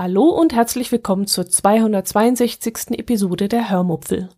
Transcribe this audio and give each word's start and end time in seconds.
Hallo 0.00 0.28
und 0.28 0.54
herzlich 0.54 0.92
willkommen 0.92 1.26
zur 1.26 1.48
262. 1.48 3.00
Episode 3.00 3.48
der 3.48 3.68
Hörmupfel. 3.68 4.28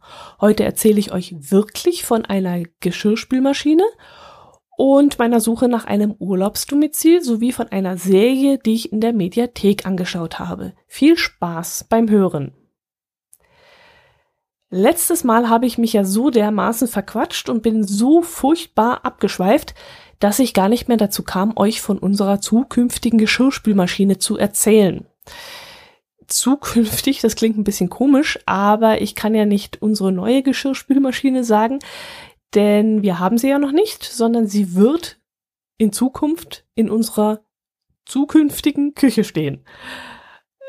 Heute 0.40 0.64
erzähle 0.64 0.98
ich 0.98 1.12
euch 1.12 1.34
wirklich 1.50 2.06
von 2.06 2.24
einer 2.24 2.62
Geschirrspülmaschine 2.80 3.84
und 4.78 5.18
meiner 5.18 5.38
Suche 5.38 5.68
nach 5.68 5.84
einem 5.84 6.14
Urlaubsdomizil 6.18 7.20
sowie 7.20 7.52
von 7.52 7.68
einer 7.68 7.98
Serie, 7.98 8.56
die 8.56 8.72
ich 8.72 8.90
in 8.90 9.02
der 9.02 9.12
Mediathek 9.12 9.84
angeschaut 9.84 10.38
habe. 10.38 10.72
Viel 10.86 11.18
Spaß 11.18 11.84
beim 11.90 12.08
Hören. 12.08 12.54
Letztes 14.70 15.24
Mal 15.24 15.50
habe 15.50 15.66
ich 15.66 15.76
mich 15.76 15.92
ja 15.92 16.04
so 16.04 16.30
dermaßen 16.30 16.88
verquatscht 16.88 17.50
und 17.50 17.62
bin 17.62 17.84
so 17.84 18.22
furchtbar 18.22 19.04
abgeschweift, 19.04 19.74
dass 20.20 20.38
ich 20.38 20.54
gar 20.54 20.70
nicht 20.70 20.88
mehr 20.88 20.96
dazu 20.96 21.22
kam, 21.22 21.52
euch 21.56 21.82
von 21.82 21.98
unserer 21.98 22.40
zukünftigen 22.40 23.18
Geschirrspülmaschine 23.18 24.16
zu 24.16 24.38
erzählen 24.38 25.06
zukünftig, 26.26 27.20
das 27.20 27.36
klingt 27.36 27.58
ein 27.58 27.64
bisschen 27.64 27.90
komisch, 27.90 28.38
aber 28.46 29.00
ich 29.00 29.14
kann 29.14 29.34
ja 29.34 29.44
nicht 29.44 29.82
unsere 29.82 30.12
neue 30.12 30.42
Geschirrspülmaschine 30.42 31.44
sagen, 31.44 31.80
denn 32.54 33.02
wir 33.02 33.18
haben 33.18 33.38
sie 33.38 33.48
ja 33.48 33.58
noch 33.58 33.72
nicht, 33.72 34.04
sondern 34.04 34.46
sie 34.46 34.74
wird 34.74 35.18
in 35.78 35.92
Zukunft 35.92 36.64
in 36.74 36.90
unserer 36.90 37.40
zukünftigen 38.06 38.94
Küche 38.94 39.24
stehen. 39.24 39.64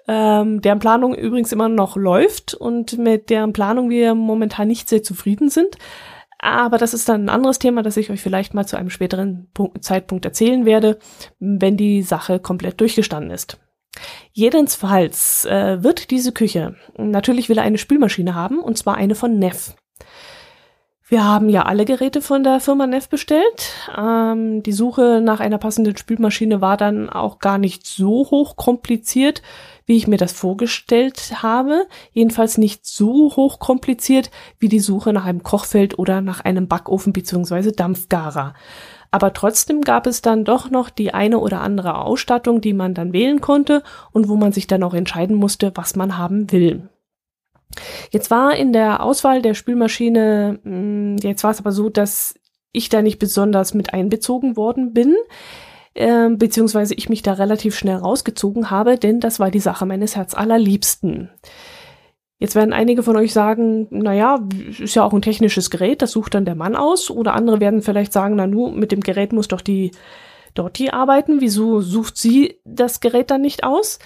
Ähm, 0.08 0.62
deren 0.62 0.80
Planung 0.80 1.16
übrigens 1.16 1.52
immer 1.52 1.70
noch 1.70 1.96
läuft 1.96 2.54
und 2.54 2.98
mit 2.98 3.30
deren 3.30 3.54
Planung 3.54 3.90
wir 3.90 4.16
momentan 4.16 4.68
nicht 4.68 4.90
sehr 4.90 5.04
zufrieden 5.04 5.50
sind. 5.50 5.78
Aber 6.40 6.80
das 6.80 6.96
ist 6.96 7.08
dann 7.08 7.26
ein 7.26 7.30
anderes 7.30 7.60
Thema, 7.60 7.84
das 7.84 7.98
ich 7.98 8.10
euch 8.10 8.22
vielleicht 8.22 8.56
mal 8.56 8.66
zu 8.66 8.76
einem 8.76 8.90
späteren 8.90 9.48
Punkt, 9.54 9.84
Zeitpunkt 9.84 10.26
erzählen 10.26 10.66
werde, 10.66 10.98
wenn 11.40 11.78
die 11.78 12.02
Sache 12.02 12.40
komplett 12.40 12.82
durchgestanden 12.82 13.32
ist. 13.32 13.60
Jedenfalls 14.32 15.46
äh, 15.46 15.84
wird 15.84 16.12
diese 16.12 16.32
Küche, 16.32 16.76
natürlich 16.98 17.50
will 17.50 17.58
er 17.58 17.64
eine 17.64 17.78
Spülmaschine 17.78 18.36
haben, 18.36 18.60
und 18.60 18.78
zwar 18.78 18.96
eine 18.96 19.16
von 19.16 19.38
Neff. 19.38 19.76
Wir 21.12 21.26
haben 21.26 21.50
ja 21.50 21.64
alle 21.64 21.84
Geräte 21.84 22.22
von 22.22 22.42
der 22.42 22.62
Firma 22.62 22.88
Neff 22.88 23.10
bestellt. 23.10 23.74
Ähm, 23.98 24.64
die 24.64 24.72
Suche 24.72 25.20
nach 25.22 25.42
einer 25.42 25.58
passenden 25.58 25.98
Spülmaschine 25.98 26.62
war 26.62 26.78
dann 26.78 27.10
auch 27.10 27.40
gar 27.40 27.58
nicht 27.58 27.86
so 27.86 28.26
hoch 28.32 28.56
kompliziert, 28.56 29.42
wie 29.86 29.98
ich 29.98 30.08
mir 30.08 30.16
das 30.16 30.32
vorgestellt 30.32 31.44
habe. 31.44 31.86
Jedenfalls 32.14 32.58
nicht 32.58 32.86
so 32.86 33.36
hoch 33.36 33.60
kompliziert 33.60 34.32
wie 34.58 34.70
die 34.70 34.80
Suche 34.80 35.12
nach 35.12 35.26
einem 35.26 35.44
Kochfeld 35.44 36.00
oder 36.00 36.22
nach 36.22 36.40
einem 36.46 36.70
Backofen 36.70 37.12
bzw. 37.12 37.74
Dampfgarer. 37.74 38.54
Aber 39.12 39.34
trotzdem 39.34 39.82
gab 39.82 40.08
es 40.08 40.22
dann 40.22 40.46
doch 40.46 40.70
noch 40.70 40.90
die 40.90 41.14
eine 41.14 41.40
oder 41.40 41.62
andere 41.62 42.00
Ausstattung, 42.00 42.62
die 42.62 42.74
man 42.74 42.94
dann 42.94 43.12
wählen 43.12 43.42
konnte 43.42 43.84
und 44.14 44.30
wo 44.30 44.38
man 44.38 44.54
sich 44.54 44.68
dann 44.68 44.84
auch 44.84 44.94
entscheiden 44.94 45.36
musste, 45.36 45.74
was 45.76 45.98
man 45.98 46.18
haben 46.18 46.52
will. 46.52 46.90
Jetzt 48.10 48.32
war 48.32 48.56
in 48.56 48.74
der 48.74 49.04
Auswahl 49.04 49.42
der 49.42 49.54
Spülmaschine, 49.54 50.60
hm, 50.64 51.18
jetzt 51.18 51.44
war 51.44 51.52
es 51.52 51.60
aber 51.60 51.72
so, 51.72 51.90
dass 51.90 52.36
ich 52.72 52.90
da 52.90 53.02
nicht 53.02 53.20
besonders 53.20 53.74
mit 53.74 53.94
einbezogen 53.94 54.56
worden 54.56 54.94
bin, 54.94 55.16
äh, 55.94 56.30
beziehungsweise 56.30 56.94
ich 56.94 57.10
mich 57.10 57.22
da 57.22 57.34
relativ 57.34 57.76
schnell 57.76 57.98
rausgezogen 57.98 58.70
habe, 58.72 58.98
denn 58.98 59.20
das 59.20 59.40
war 59.40 59.52
die 59.52 59.60
Sache 59.60 59.86
meines 59.86 60.16
Herzallerliebsten. 60.16 61.30
Jetzt 62.42 62.56
werden 62.56 62.74
einige 62.74 63.04
von 63.04 63.16
euch 63.18 63.34
sagen, 63.34 63.86
naja, 63.92 64.40
ist 64.80 64.96
ja 64.96 65.04
auch 65.04 65.14
ein 65.14 65.22
technisches 65.22 65.70
Gerät, 65.70 66.02
das 66.02 66.10
sucht 66.10 66.34
dann 66.34 66.44
der 66.44 66.56
Mann 66.56 66.76
aus. 66.76 67.12
Oder 67.12 67.36
andere 67.36 67.60
werden 67.60 67.84
vielleicht 67.84 68.12
sagen, 68.12 68.36
na 68.36 68.48
nur, 68.48 68.72
mit 68.72 68.92
dem 68.92 69.02
Gerät 69.02 69.32
muss 69.32 69.48
doch 69.48 69.62
die 69.62 69.92
Dottie 70.56 70.90
arbeiten. 70.90 71.40
Wieso 71.40 71.82
sucht 71.82 72.18
sie 72.18 72.60
das 72.66 73.00
Gerät 73.00 73.30
dann 73.30 73.42
nicht 73.42 73.64
aus? 73.64 74.00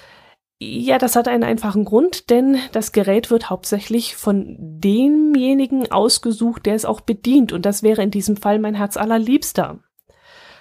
Ja, 0.59 0.97
das 0.97 1.16
hat 1.16 1.29
einen 1.29 1.45
einfachen 1.45 1.85
Grund, 1.85 2.29
denn 2.29 2.57
das 2.74 2.91
Gerät 2.91 3.31
wird 3.31 3.50
hauptsächlich 3.50 4.18
von 4.18 4.57
demjenigen 4.59 5.90
ausgesucht, 5.90 6.66
der 6.66 6.75
es 6.75 6.84
auch 6.84 7.00
bedient. 7.00 7.53
Und 7.53 7.66
das 7.66 7.84
wäre 7.84 8.03
in 8.03 8.12
diesem 8.12 8.35
Fall 8.35 8.59
mein 8.59 8.75
Herz 8.75 8.97
allerliebster. 8.97 9.79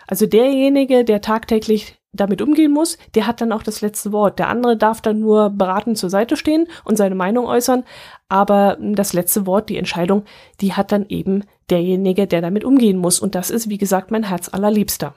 Also 0.06 0.26
derjenige, 0.26 1.04
der 1.04 1.20
tagtäglich 1.20 1.96
damit 2.14 2.40
umgehen 2.40 2.72
muss, 2.72 2.96
der 3.14 3.26
hat 3.26 3.40
dann 3.40 3.52
auch 3.52 3.62
das 3.62 3.80
letzte 3.80 4.12
Wort. 4.12 4.38
Der 4.38 4.48
andere 4.48 4.76
darf 4.76 5.00
dann 5.00 5.20
nur 5.20 5.50
beratend 5.50 5.98
zur 5.98 6.10
Seite 6.10 6.36
stehen 6.36 6.66
und 6.84 6.96
seine 6.96 7.14
Meinung 7.14 7.46
äußern, 7.46 7.84
aber 8.28 8.78
das 8.80 9.12
letzte 9.12 9.46
Wort, 9.46 9.68
die 9.68 9.76
Entscheidung, 9.76 10.24
die 10.60 10.72
hat 10.72 10.92
dann 10.92 11.06
eben 11.08 11.44
derjenige, 11.70 12.26
der 12.26 12.40
damit 12.40 12.64
umgehen 12.64 12.98
muss. 12.98 13.20
Und 13.20 13.34
das 13.34 13.50
ist, 13.50 13.68
wie 13.68 13.78
gesagt, 13.78 14.10
mein 14.10 14.24
Herz 14.24 14.48
allerliebster. 14.48 15.14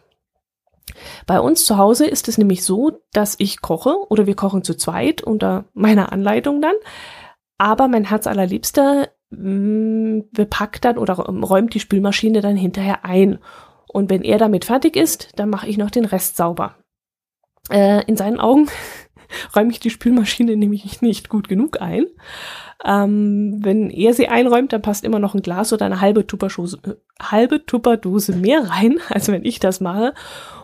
Bei 1.26 1.40
uns 1.40 1.66
zu 1.66 1.78
Hause 1.78 2.06
ist 2.06 2.28
es 2.28 2.38
nämlich 2.38 2.64
so, 2.64 3.02
dass 3.12 3.36
ich 3.40 3.62
koche 3.62 3.96
oder 4.10 4.26
wir 4.26 4.36
kochen 4.36 4.64
zu 4.64 4.76
zweit 4.76 5.22
unter 5.22 5.66
meiner 5.74 6.12
Anleitung 6.12 6.62
dann. 6.62 6.76
Aber 7.58 7.88
mein 7.88 8.06
Herz 8.06 8.28
allerliebster 8.28 9.10
mm, 9.32 10.20
bepackt 10.32 10.86
dann 10.86 10.98
oder 10.98 11.16
räumt 11.16 11.74
die 11.74 11.80
Spülmaschine 11.80 12.42
dann 12.42 12.56
hinterher 12.56 13.04
ein. 13.04 13.40
Und 13.88 14.10
wenn 14.10 14.24
er 14.24 14.38
damit 14.38 14.66
fertig 14.66 14.96
ist, 14.96 15.30
dann 15.38 15.50
mache 15.50 15.68
ich 15.68 15.78
noch 15.78 15.92
den 15.92 16.06
Rest 16.06 16.38
sauber. 16.38 16.76
Äh, 17.70 18.04
in 18.06 18.18
seinen 18.18 18.40
Augen 18.40 18.68
räume 19.56 19.72
ich 19.72 19.80
die 19.80 19.90
Spülmaschine 19.90 20.56
nämlich 20.56 21.02
nicht 21.02 21.30
gut 21.30 21.48
genug 21.48 21.82
ein. 21.82 22.06
Ähm, 22.86 23.60
wenn 23.64 23.90
er 23.90 24.14
sie 24.14 24.28
einräumt, 24.28 24.72
dann 24.72 24.84
passt 24.84 25.04
immer 25.04 25.20
noch 25.20 25.34
ein 25.34 25.42
Glas 25.42 25.74
oder 25.74 25.86
eine 25.88 26.00
halbe 26.00 26.22
äh, 26.22 26.94
halbe 27.20 27.66
Tupperdose 27.66 28.36
mehr 28.36 28.70
rein, 28.70 29.00
als 29.10 29.30
wenn 29.30 29.44
ich 29.46 29.60
das 29.60 29.82
mache. 29.82 30.14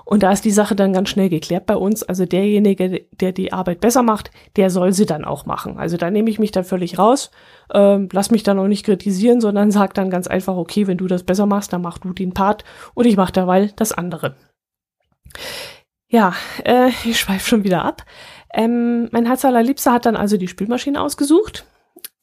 Und 0.05 0.21
da 0.21 0.31
ist 0.31 0.45
die 0.45 0.51
Sache 0.51 0.75
dann 0.75 0.93
ganz 0.93 1.09
schnell 1.09 1.29
geklärt 1.29 1.65
bei 1.65 1.75
uns. 1.75 2.03
Also 2.03 2.25
derjenige, 2.25 3.05
der 3.19 3.31
die 3.31 3.53
Arbeit 3.53 3.79
besser 3.79 4.03
macht, 4.03 4.31
der 4.57 4.69
soll 4.69 4.93
sie 4.93 5.05
dann 5.05 5.23
auch 5.23 5.45
machen. 5.45 5.77
Also 5.77 5.97
da 5.97 6.11
nehme 6.11 6.29
ich 6.29 6.39
mich 6.39 6.51
dann 6.51 6.65
völlig 6.65 6.99
raus, 6.99 7.31
ähm, 7.73 8.09
lass 8.11 8.29
mich 8.29 8.43
dann 8.43 8.59
auch 8.59 8.67
nicht 8.67 8.85
kritisieren, 8.85 9.41
sondern 9.41 9.71
sag 9.71 9.93
dann 9.93 10.09
ganz 10.09 10.27
einfach, 10.27 10.57
okay, 10.57 10.87
wenn 10.87 10.97
du 10.97 11.07
das 11.07 11.23
besser 11.23 11.45
machst, 11.45 11.73
dann 11.73 11.81
mach 11.81 11.97
du 11.97 12.13
den 12.13 12.33
Part 12.33 12.63
und 12.93 13.05
ich 13.05 13.17
mache 13.17 13.31
derweil 13.31 13.71
das 13.77 13.93
andere. 13.93 14.35
Ja, 16.13 16.35
äh, 16.63 16.89
ich 17.05 17.19
schweife 17.19 17.49
schon 17.49 17.63
wieder 17.63 17.83
ab. 17.83 18.05
Ähm, 18.53 19.09
mein 19.11 19.25
Herz 19.25 19.43
allerliebster 19.45 19.91
hat 19.93 20.05
dann 20.05 20.15
also 20.15 20.37
die 20.37 20.47
Spülmaschine 20.47 21.01
ausgesucht, 21.01 21.65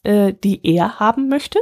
äh, 0.05 0.33
die 0.33 0.61
er 0.63 1.01
haben 1.01 1.29
möchte. 1.29 1.59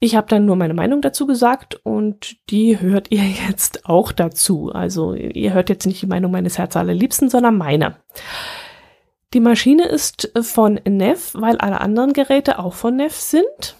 Ich 0.00 0.16
habe 0.16 0.28
dann 0.28 0.46
nur 0.46 0.56
meine 0.56 0.72
Meinung 0.72 1.02
dazu 1.02 1.26
gesagt 1.26 1.78
und 1.84 2.38
die 2.48 2.80
hört 2.80 3.10
ihr 3.10 3.22
jetzt 3.48 3.84
auch 3.84 4.12
dazu. 4.12 4.72
Also 4.72 5.12
ihr 5.12 5.52
hört 5.52 5.68
jetzt 5.68 5.84
nicht 5.84 6.00
die 6.00 6.06
Meinung 6.06 6.32
meines 6.32 6.56
Herz 6.56 6.74
allerliebsten, 6.74 7.28
sondern 7.28 7.58
meine. 7.58 7.96
Die 9.34 9.40
Maschine 9.40 9.84
ist 9.84 10.32
von 10.40 10.80
Neff, 10.88 11.32
weil 11.34 11.58
alle 11.58 11.82
anderen 11.82 12.14
Geräte 12.14 12.58
auch 12.58 12.72
von 12.72 12.96
Neff 12.96 13.14
sind. 13.14 13.76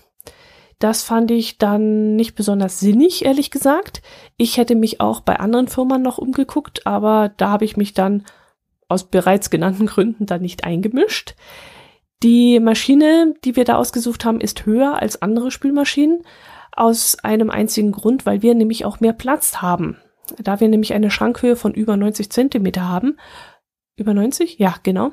Das 0.79 1.03
fand 1.03 1.31
ich 1.31 1.57
dann 1.57 2.17
nicht 2.17 2.35
besonders 2.35 2.81
sinnig, 2.81 3.25
ehrlich 3.25 3.51
gesagt. 3.51 4.03
Ich 4.37 4.59
hätte 4.59 4.75
mich 4.75 5.01
auch 5.01 5.21
bei 5.21 5.41
anderen 5.41 5.69
Firmen 5.69 6.03
noch 6.03 6.19
umgeguckt, 6.19 6.87
aber 6.87 7.33
da 7.37 7.49
habe 7.49 7.65
ich 7.65 7.77
mich 7.77 7.95
dann 7.95 8.25
aus 8.89 9.05
bereits 9.05 9.51
genannten 9.51 9.87
Gründen 9.87 10.27
dann 10.27 10.43
nicht 10.43 10.65
eingemischt. 10.65 11.35
Die 12.23 12.61
Maschine, 12.61 13.35
die 13.45 13.57
wir 13.57 13.65
da 13.65 13.77
ausgesucht 13.77 14.25
haben, 14.25 14.41
ist 14.41 14.67
höher 14.67 15.01
als 15.01 15.21
andere 15.23 15.51
Spülmaschinen 15.51 16.23
aus 16.73 17.17
einem 17.23 17.51
einzigen 17.51 17.93
Grund, 17.93 18.27
weil 18.27 18.43
wir 18.43 18.55
nämlich 18.55 18.84
auch 18.84 19.01
mehr 19.01 19.13
Platz 19.13 19.63
haben. 19.63 19.97
Da 20.39 20.61
wir 20.61 20.69
nämlich 20.69 20.93
eine 20.93 21.11
Schrankhöhe 21.11 21.57
von 21.57 21.72
über 21.72 21.97
90 21.97 22.31
Zentimeter 22.31 22.89
haben, 22.89 23.17
über 23.97 24.13
90? 24.13 24.59
Ja, 24.59 24.75
genau, 24.83 25.13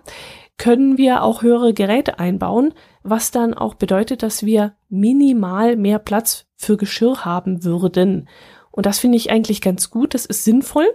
können 0.57 0.97
wir 0.97 1.23
auch 1.23 1.41
höhere 1.41 1.73
Geräte 1.73 2.19
einbauen, 2.19 2.73
was 3.01 3.31
dann 3.31 3.53
auch 3.53 3.73
bedeutet, 3.73 4.23
dass 4.23 4.45
wir 4.45 4.75
minimal 4.89 5.75
mehr 5.75 5.99
Platz 5.99 6.45
für 6.55 6.77
Geschirr 6.77 7.25
haben 7.25 7.63
würden. 7.63 8.29
Und 8.71 8.85
das 8.85 8.99
finde 8.99 9.17
ich 9.17 9.29
eigentlich 9.31 9.61
ganz 9.61 9.89
gut, 9.89 10.13
das 10.13 10.25
ist 10.25 10.43
sinnvoll. 10.43 10.87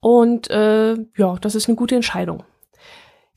Und 0.00 0.50
äh, 0.50 0.94
ja, 1.16 1.36
das 1.40 1.54
ist 1.54 1.68
eine 1.68 1.76
gute 1.76 1.94
Entscheidung. 1.94 2.44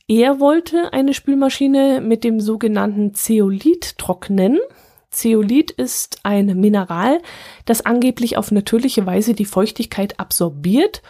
Er 0.08 0.38
wollte 0.38 0.92
eine 0.92 1.14
Spülmaschine 1.14 2.00
mit 2.00 2.22
dem 2.22 2.40
sogenannten 2.40 3.14
Zeolit 3.14 3.98
trocknen. 3.98 4.58
Zeolit 5.10 5.72
ist 5.72 6.20
ein 6.22 6.60
Mineral, 6.60 7.20
das 7.64 7.84
angeblich 7.84 8.36
auf 8.36 8.52
natürliche 8.52 9.04
Weise 9.04 9.34
die 9.34 9.44
Feuchtigkeit 9.44 10.20
absorbiert 10.20 11.02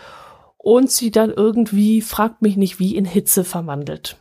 und 0.66 0.90
sie 0.90 1.12
dann 1.12 1.30
irgendwie, 1.30 2.02
fragt 2.02 2.42
mich 2.42 2.56
nicht 2.56 2.80
wie, 2.80 2.96
in 2.96 3.04
Hitze 3.04 3.44
verwandelt. 3.44 4.16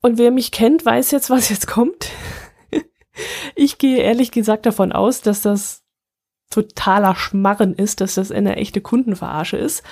Und 0.00 0.16
wer 0.16 0.30
mich 0.30 0.50
kennt, 0.50 0.86
weiß 0.86 1.10
jetzt, 1.10 1.28
was 1.28 1.50
jetzt 1.50 1.66
kommt. 1.66 2.08
ich 3.54 3.76
gehe 3.76 3.98
ehrlich 3.98 4.30
gesagt 4.30 4.64
davon 4.64 4.92
aus, 4.92 5.20
dass 5.20 5.42
das 5.42 5.82
totaler 6.48 7.14
Schmarren 7.14 7.74
ist, 7.74 8.00
dass 8.00 8.14
das 8.14 8.32
eine 8.32 8.56
echte 8.56 8.80
Kundenverarsche 8.80 9.58
ist. 9.58 9.82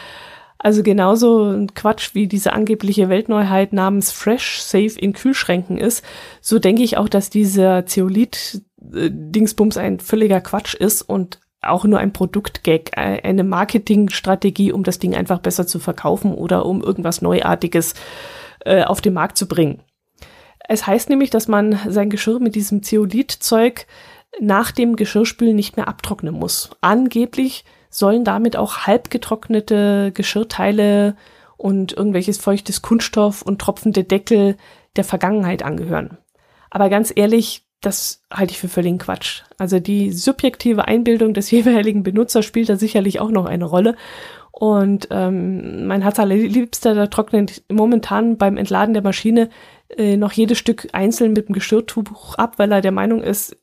Also 0.56 0.82
genauso 0.82 1.50
ein 1.50 1.74
Quatsch 1.74 2.14
wie 2.14 2.26
diese 2.26 2.54
angebliche 2.54 3.10
Weltneuheit 3.10 3.74
namens 3.74 4.12
Fresh 4.12 4.62
Safe 4.62 4.98
in 4.98 5.12
Kühlschränken 5.12 5.76
ist, 5.76 6.02
so 6.40 6.58
denke 6.58 6.82
ich 6.82 6.96
auch, 6.96 7.10
dass 7.10 7.28
dieser 7.28 7.84
Zeolit-Dingsbums 7.84 9.76
ein 9.76 10.00
völliger 10.00 10.40
Quatsch 10.40 10.72
ist 10.72 11.02
und 11.02 11.38
auch 11.68 11.84
nur 11.84 11.98
ein 11.98 12.12
Produktgag, 12.12 12.90
äh, 12.96 13.20
eine 13.22 13.44
Marketingstrategie, 13.44 14.72
um 14.72 14.82
das 14.82 14.98
Ding 14.98 15.14
einfach 15.14 15.40
besser 15.40 15.66
zu 15.66 15.78
verkaufen 15.78 16.34
oder 16.34 16.66
um 16.66 16.82
irgendwas 16.82 17.22
Neuartiges 17.22 17.94
äh, 18.64 18.84
auf 18.84 19.00
den 19.00 19.14
Markt 19.14 19.38
zu 19.38 19.46
bringen. 19.48 19.80
Es 20.66 20.86
heißt 20.86 21.10
nämlich, 21.10 21.30
dass 21.30 21.48
man 21.48 21.78
sein 21.88 22.10
Geschirr 22.10 22.40
mit 22.40 22.54
diesem 22.54 22.82
Zeolit-Zeug 22.82 23.86
nach 24.40 24.72
dem 24.72 24.96
Geschirrspülen 24.96 25.54
nicht 25.54 25.76
mehr 25.76 25.88
abtrocknen 25.88 26.34
muss. 26.34 26.70
Angeblich 26.80 27.64
sollen 27.90 28.24
damit 28.24 28.56
auch 28.56 28.78
halbgetrocknete 28.78 30.10
Geschirrteile 30.12 31.16
und 31.56 31.92
irgendwelches 31.92 32.38
feuchtes 32.38 32.82
Kunststoff 32.82 33.42
und 33.42 33.60
tropfende 33.60 34.04
Deckel 34.04 34.56
der 34.96 35.04
Vergangenheit 35.04 35.62
angehören. 35.62 36.18
Aber 36.70 36.88
ganz 36.88 37.12
ehrlich, 37.14 37.66
das 37.84 38.22
halte 38.32 38.52
ich 38.52 38.58
für 38.58 38.68
völligen 38.68 38.98
Quatsch. 38.98 39.42
Also 39.58 39.80
die 39.80 40.12
subjektive 40.12 40.86
Einbildung 40.86 41.34
des 41.34 41.50
jeweiligen 41.50 42.02
Benutzers 42.02 42.44
spielt 42.44 42.68
da 42.68 42.76
sicherlich 42.76 43.20
auch 43.20 43.30
noch 43.30 43.46
eine 43.46 43.64
Rolle. 43.64 43.96
Und 44.52 45.08
ähm, 45.10 45.86
mein 45.86 46.02
Herz 46.02 46.20
allerliebster, 46.20 46.94
da 46.94 47.08
trocknet 47.08 47.64
momentan 47.70 48.36
beim 48.38 48.56
Entladen 48.56 48.94
der 48.94 49.02
Maschine 49.02 49.50
äh, 49.96 50.16
noch 50.16 50.32
jedes 50.32 50.58
Stück 50.58 50.88
einzeln 50.92 51.32
mit 51.32 51.48
dem 51.48 51.54
Geschirrtuch 51.54 52.36
ab, 52.36 52.54
weil 52.58 52.70
er 52.70 52.80
der 52.80 52.92
Meinung 52.92 53.20
ist, 53.20 53.56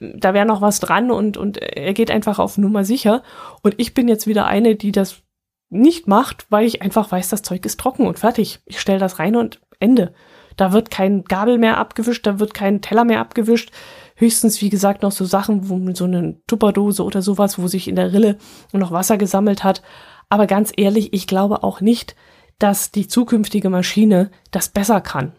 da 0.00 0.34
wäre 0.34 0.46
noch 0.46 0.60
was 0.60 0.80
dran 0.80 1.10
und, 1.10 1.36
und 1.36 1.58
er 1.58 1.92
geht 1.94 2.10
einfach 2.10 2.38
auf 2.38 2.58
Nummer 2.58 2.84
sicher. 2.84 3.22
Und 3.62 3.74
ich 3.78 3.94
bin 3.94 4.08
jetzt 4.08 4.26
wieder 4.26 4.46
eine, 4.46 4.74
die 4.74 4.92
das 4.92 5.22
nicht 5.70 6.08
macht, 6.08 6.46
weil 6.50 6.66
ich 6.66 6.82
einfach 6.82 7.10
weiß, 7.10 7.28
das 7.28 7.42
Zeug 7.42 7.64
ist 7.66 7.78
trocken 7.78 8.06
und 8.06 8.18
fertig. 8.18 8.60
Ich 8.64 8.80
stelle 8.80 8.98
das 8.98 9.18
rein 9.18 9.36
und 9.36 9.60
Ende. 9.80 10.14
Da 10.58 10.72
wird 10.72 10.90
kein 10.90 11.24
Gabel 11.24 11.56
mehr 11.56 11.78
abgewischt, 11.78 12.26
da 12.26 12.38
wird 12.38 12.52
kein 12.52 12.82
Teller 12.82 13.04
mehr 13.04 13.20
abgewischt. 13.20 13.70
Höchstens, 14.16 14.60
wie 14.60 14.68
gesagt, 14.68 15.02
noch 15.02 15.12
so 15.12 15.24
Sachen, 15.24 15.70
wo 15.70 15.76
mit 15.76 15.96
so 15.96 16.04
eine 16.04 16.36
Tupperdose 16.46 17.02
oder 17.02 17.22
sowas, 17.22 17.58
wo 17.58 17.66
sich 17.66 17.88
in 17.88 17.96
der 17.96 18.12
Rille 18.12 18.36
noch 18.72 18.92
Wasser 18.92 19.16
gesammelt 19.16 19.64
hat. 19.64 19.80
Aber 20.28 20.46
ganz 20.46 20.72
ehrlich, 20.76 21.14
ich 21.14 21.26
glaube 21.26 21.62
auch 21.62 21.80
nicht, 21.80 22.14
dass 22.58 22.90
die 22.90 23.08
zukünftige 23.08 23.70
Maschine 23.70 24.30
das 24.50 24.68
besser 24.68 25.00
kann 25.00 25.32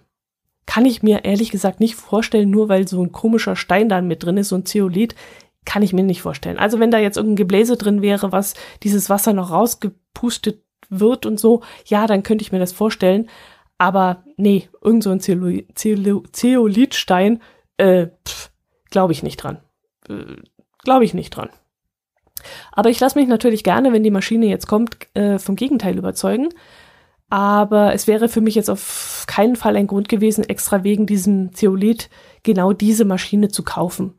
kann 0.69 0.86
ich 0.86 1.01
mir 1.01 1.25
ehrlich 1.25 1.50
gesagt 1.50 1.80
nicht 1.80 1.95
vorstellen, 1.95 2.51
nur 2.51 2.69
weil 2.69 2.88
so 2.88 3.01
ein 3.01 3.12
komischer 3.12 3.56
Stein 3.56 3.89
dann 3.89 4.07
mit 4.07 4.24
drin 4.24 4.38
ist, 4.38 4.50
so 4.50 4.56
ein 4.56 4.68
Zeolit, 4.68 5.16
kann 5.66 5.81
ich 5.81 5.94
mir 5.94 6.04
nicht 6.04 6.21
vorstellen. 6.21 6.60
Also 6.60 6.80
wenn 6.80 6.92
da 6.92 7.00
jetzt 7.00 7.18
irgendein 7.18 7.38
Gebläse 7.38 7.75
drin 7.75 8.04
wäre, 8.04 8.31
was 8.31 8.54
dieses 8.83 9.10
Wasser 9.10 9.33
noch 9.33 9.50
rausgepustet 9.50 10.62
wird 10.88 11.25
und 11.25 11.39
so, 11.39 11.62
ja, 11.86 12.06
dann 12.06 12.21
könnte 12.21 12.44
ich 12.44 12.51
mir 12.51 12.60
das 12.60 12.71
vorstellen. 12.71 13.31
Aber 13.80 14.24
nee, 14.38 14.70
irgend 14.81 15.04
so 15.04 15.10
ein 15.10 15.22
Zeolitstein, 15.22 17.42
äh, 17.78 18.08
glaube 18.92 19.14
ich 19.14 19.24
nicht 19.24 19.38
dran. 19.38 19.58
Äh, 20.08 20.36
glaube 20.84 21.06
ich 21.06 21.16
nicht 21.16 21.31
dran. 21.31 21.50
Aber 22.72 22.90
ich 22.90 23.00
lasse 23.00 23.18
mich 23.18 23.28
natürlich 23.28 23.64
gerne, 23.64 23.94
wenn 23.94 24.04
die 24.04 24.12
Maschine 24.12 24.48
jetzt 24.48 24.68
kommt, 24.68 25.08
äh, 25.16 25.40
vom 25.40 25.56
Gegenteil 25.56 25.98
überzeugen. 25.98 26.50
Aber 27.30 27.94
es 27.94 28.06
wäre 28.06 28.28
für 28.28 28.42
mich 28.42 28.56
jetzt 28.56 28.70
auf 28.70 29.24
keinen 29.28 29.56
Fall 29.56 29.78
ein 29.78 29.88
Grund 29.88 30.10
gewesen, 30.10 30.44
extra 30.44 30.84
wegen 30.84 31.06
diesem 31.06 31.54
Zeolit 31.54 32.10
genau 32.44 32.74
diese 32.74 33.06
Maschine 33.06 33.48
zu 33.48 33.64
kaufen. 33.64 34.16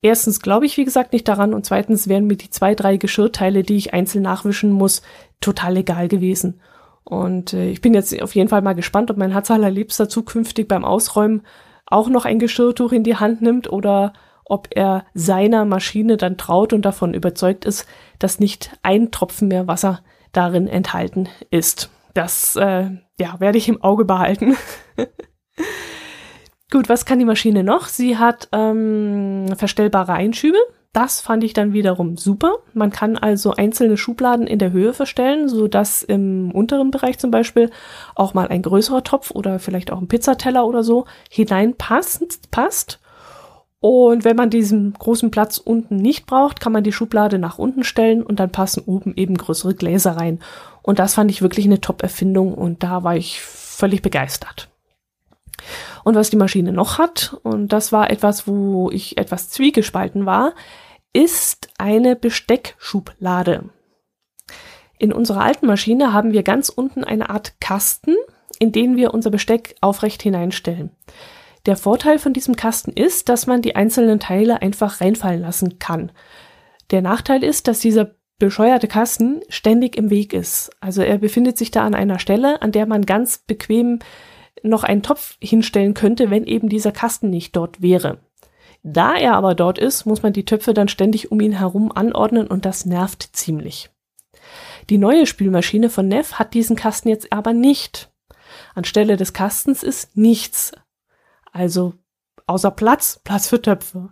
Erstens 0.00 0.40
glaube 0.40 0.64
ich, 0.64 0.76
wie 0.76 0.84
gesagt, 0.84 1.12
nicht 1.12 1.28
daran 1.28 1.52
und 1.52 1.66
zweitens 1.66 2.08
wären 2.08 2.26
mir 2.26 2.36
die 2.36 2.50
zwei, 2.50 2.74
drei 2.74 2.96
Geschirrteile, 2.96 3.64
die 3.64 3.76
ich 3.76 3.92
einzeln 3.92 4.22
nachwischen 4.22 4.70
muss, 4.70 5.02
total 5.40 5.76
egal 5.76 6.08
gewesen. 6.08 6.60
Und 7.08 7.54
äh, 7.54 7.70
ich 7.70 7.80
bin 7.80 7.94
jetzt 7.94 8.20
auf 8.20 8.34
jeden 8.34 8.50
Fall 8.50 8.60
mal 8.60 8.74
gespannt, 8.74 9.10
ob 9.10 9.16
mein 9.16 9.32
Herz 9.32 9.50
allerliebster 9.50 10.10
zukünftig 10.10 10.68
beim 10.68 10.84
Ausräumen 10.84 11.42
auch 11.86 12.10
noch 12.10 12.26
ein 12.26 12.38
Geschirrtuch 12.38 12.92
in 12.92 13.02
die 13.02 13.16
Hand 13.16 13.40
nimmt 13.40 13.72
oder 13.72 14.12
ob 14.44 14.68
er 14.72 15.06
seiner 15.14 15.64
Maschine 15.64 16.18
dann 16.18 16.36
traut 16.36 16.74
und 16.74 16.82
davon 16.82 17.14
überzeugt 17.14 17.64
ist, 17.64 17.86
dass 18.18 18.40
nicht 18.40 18.76
ein 18.82 19.10
Tropfen 19.10 19.48
mehr 19.48 19.66
Wasser 19.66 20.00
darin 20.32 20.68
enthalten 20.68 21.30
ist. 21.50 21.88
Das 22.12 22.56
äh, 22.56 22.90
ja, 23.18 23.40
werde 23.40 23.56
ich 23.56 23.70
im 23.70 23.82
Auge 23.82 24.04
behalten. 24.04 24.54
Gut, 26.70 26.90
was 26.90 27.06
kann 27.06 27.18
die 27.18 27.24
Maschine 27.24 27.64
noch? 27.64 27.88
Sie 27.88 28.18
hat 28.18 28.48
ähm, 28.52 29.46
verstellbare 29.56 30.12
Einschübe. 30.12 30.58
Das 30.92 31.20
fand 31.20 31.44
ich 31.44 31.52
dann 31.52 31.72
wiederum 31.72 32.16
super. 32.16 32.54
Man 32.72 32.90
kann 32.90 33.16
also 33.16 33.52
einzelne 33.52 33.96
Schubladen 33.96 34.46
in 34.46 34.58
der 34.58 34.72
Höhe 34.72 34.94
verstellen, 34.94 35.48
so 35.48 35.68
dass 35.68 36.02
im 36.02 36.50
unteren 36.50 36.90
Bereich 36.90 37.18
zum 37.18 37.30
Beispiel 37.30 37.70
auch 38.14 38.34
mal 38.34 38.48
ein 38.48 38.62
größerer 38.62 39.04
Topf 39.04 39.30
oder 39.30 39.58
vielleicht 39.58 39.90
auch 39.92 40.00
ein 40.00 40.08
Pizzateller 40.08 40.66
oder 40.66 40.82
so 40.82 41.04
hineinpasst. 41.30 42.50
Passt. 42.50 43.00
Und 43.80 44.24
wenn 44.24 44.34
man 44.34 44.50
diesen 44.50 44.92
großen 44.94 45.30
Platz 45.30 45.58
unten 45.58 45.96
nicht 45.96 46.26
braucht, 46.26 46.58
kann 46.58 46.72
man 46.72 46.82
die 46.82 46.92
Schublade 46.92 47.38
nach 47.38 47.58
unten 47.58 47.84
stellen 47.84 48.24
und 48.24 48.40
dann 48.40 48.50
passen 48.50 48.82
oben 48.84 49.14
eben 49.14 49.36
größere 49.36 49.74
Gläser 49.74 50.16
rein. 50.16 50.40
Und 50.82 50.98
das 50.98 51.14
fand 51.14 51.30
ich 51.30 51.42
wirklich 51.42 51.66
eine 51.66 51.80
Top-Erfindung 51.80 52.54
und 52.54 52.82
da 52.82 53.04
war 53.04 53.14
ich 53.14 53.40
völlig 53.40 54.02
begeistert. 54.02 54.68
Und 56.08 56.14
was 56.14 56.30
die 56.30 56.36
Maschine 56.36 56.72
noch 56.72 56.96
hat, 56.96 57.36
und 57.42 57.70
das 57.70 57.92
war 57.92 58.08
etwas, 58.08 58.48
wo 58.48 58.90
ich 58.90 59.18
etwas 59.18 59.50
zwiegespalten 59.50 60.24
war, 60.24 60.54
ist 61.12 61.68
eine 61.76 62.16
Besteckschublade. 62.16 63.68
In 64.98 65.12
unserer 65.12 65.42
alten 65.42 65.66
Maschine 65.66 66.14
haben 66.14 66.32
wir 66.32 66.44
ganz 66.44 66.70
unten 66.70 67.04
eine 67.04 67.28
Art 67.28 67.60
Kasten, 67.60 68.16
in 68.58 68.72
den 68.72 68.96
wir 68.96 69.12
unser 69.12 69.28
Besteck 69.28 69.74
aufrecht 69.82 70.22
hineinstellen. 70.22 70.92
Der 71.66 71.76
Vorteil 71.76 72.18
von 72.18 72.32
diesem 72.32 72.56
Kasten 72.56 72.92
ist, 72.92 73.28
dass 73.28 73.46
man 73.46 73.60
die 73.60 73.76
einzelnen 73.76 74.18
Teile 74.18 74.62
einfach 74.62 75.02
reinfallen 75.02 75.42
lassen 75.42 75.78
kann. 75.78 76.10
Der 76.90 77.02
Nachteil 77.02 77.44
ist, 77.44 77.68
dass 77.68 77.80
dieser 77.80 78.14
bescheuerte 78.38 78.88
Kasten 78.88 79.42
ständig 79.50 79.94
im 79.94 80.08
Weg 80.08 80.32
ist. 80.32 80.70
Also 80.80 81.02
er 81.02 81.18
befindet 81.18 81.58
sich 81.58 81.70
da 81.70 81.84
an 81.84 81.94
einer 81.94 82.18
Stelle, 82.18 82.62
an 82.62 82.72
der 82.72 82.86
man 82.86 83.04
ganz 83.04 83.36
bequem 83.36 83.98
noch 84.62 84.84
einen 84.84 85.02
Topf 85.02 85.36
hinstellen 85.40 85.94
könnte, 85.94 86.30
wenn 86.30 86.44
eben 86.44 86.68
dieser 86.68 86.92
Kasten 86.92 87.30
nicht 87.30 87.56
dort 87.56 87.82
wäre. 87.82 88.20
Da 88.82 89.16
er 89.16 89.34
aber 89.34 89.54
dort 89.54 89.78
ist, 89.78 90.06
muss 90.06 90.22
man 90.22 90.32
die 90.32 90.44
Töpfe 90.44 90.72
dann 90.72 90.88
ständig 90.88 91.30
um 91.32 91.40
ihn 91.40 91.52
herum 91.52 91.92
anordnen 91.92 92.46
und 92.46 92.64
das 92.64 92.86
nervt 92.86 93.30
ziemlich. 93.32 93.90
Die 94.88 94.98
neue 94.98 95.26
Spülmaschine 95.26 95.90
von 95.90 96.08
Neff 96.08 96.34
hat 96.34 96.54
diesen 96.54 96.76
Kasten 96.76 97.08
jetzt 97.08 97.32
aber 97.32 97.52
nicht. 97.52 98.10
Anstelle 98.74 99.16
des 99.16 99.32
Kastens 99.32 99.82
ist 99.82 100.16
nichts. 100.16 100.72
Also 101.52 101.94
außer 102.46 102.70
Platz, 102.70 103.20
Platz 103.24 103.48
für 103.48 103.60
Töpfe. 103.60 104.10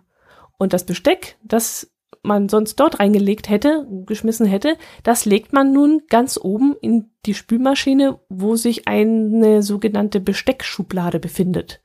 Und 0.57 0.73
das 0.73 0.85
Besteck, 0.85 1.37
das 1.43 1.91
man 2.27 2.49
sonst 2.49 2.75
dort 2.75 2.99
reingelegt 2.99 3.49
hätte, 3.49 3.87
geschmissen 4.05 4.45
hätte, 4.45 4.77
das 5.03 5.25
legt 5.25 5.53
man 5.53 5.73
nun 5.73 6.03
ganz 6.09 6.37
oben 6.41 6.75
in 6.81 7.09
die 7.25 7.33
Spülmaschine, 7.33 8.19
wo 8.29 8.55
sich 8.55 8.87
eine 8.87 9.63
sogenannte 9.63 10.19
Besteckschublade 10.19 11.19
befindet. 11.19 11.81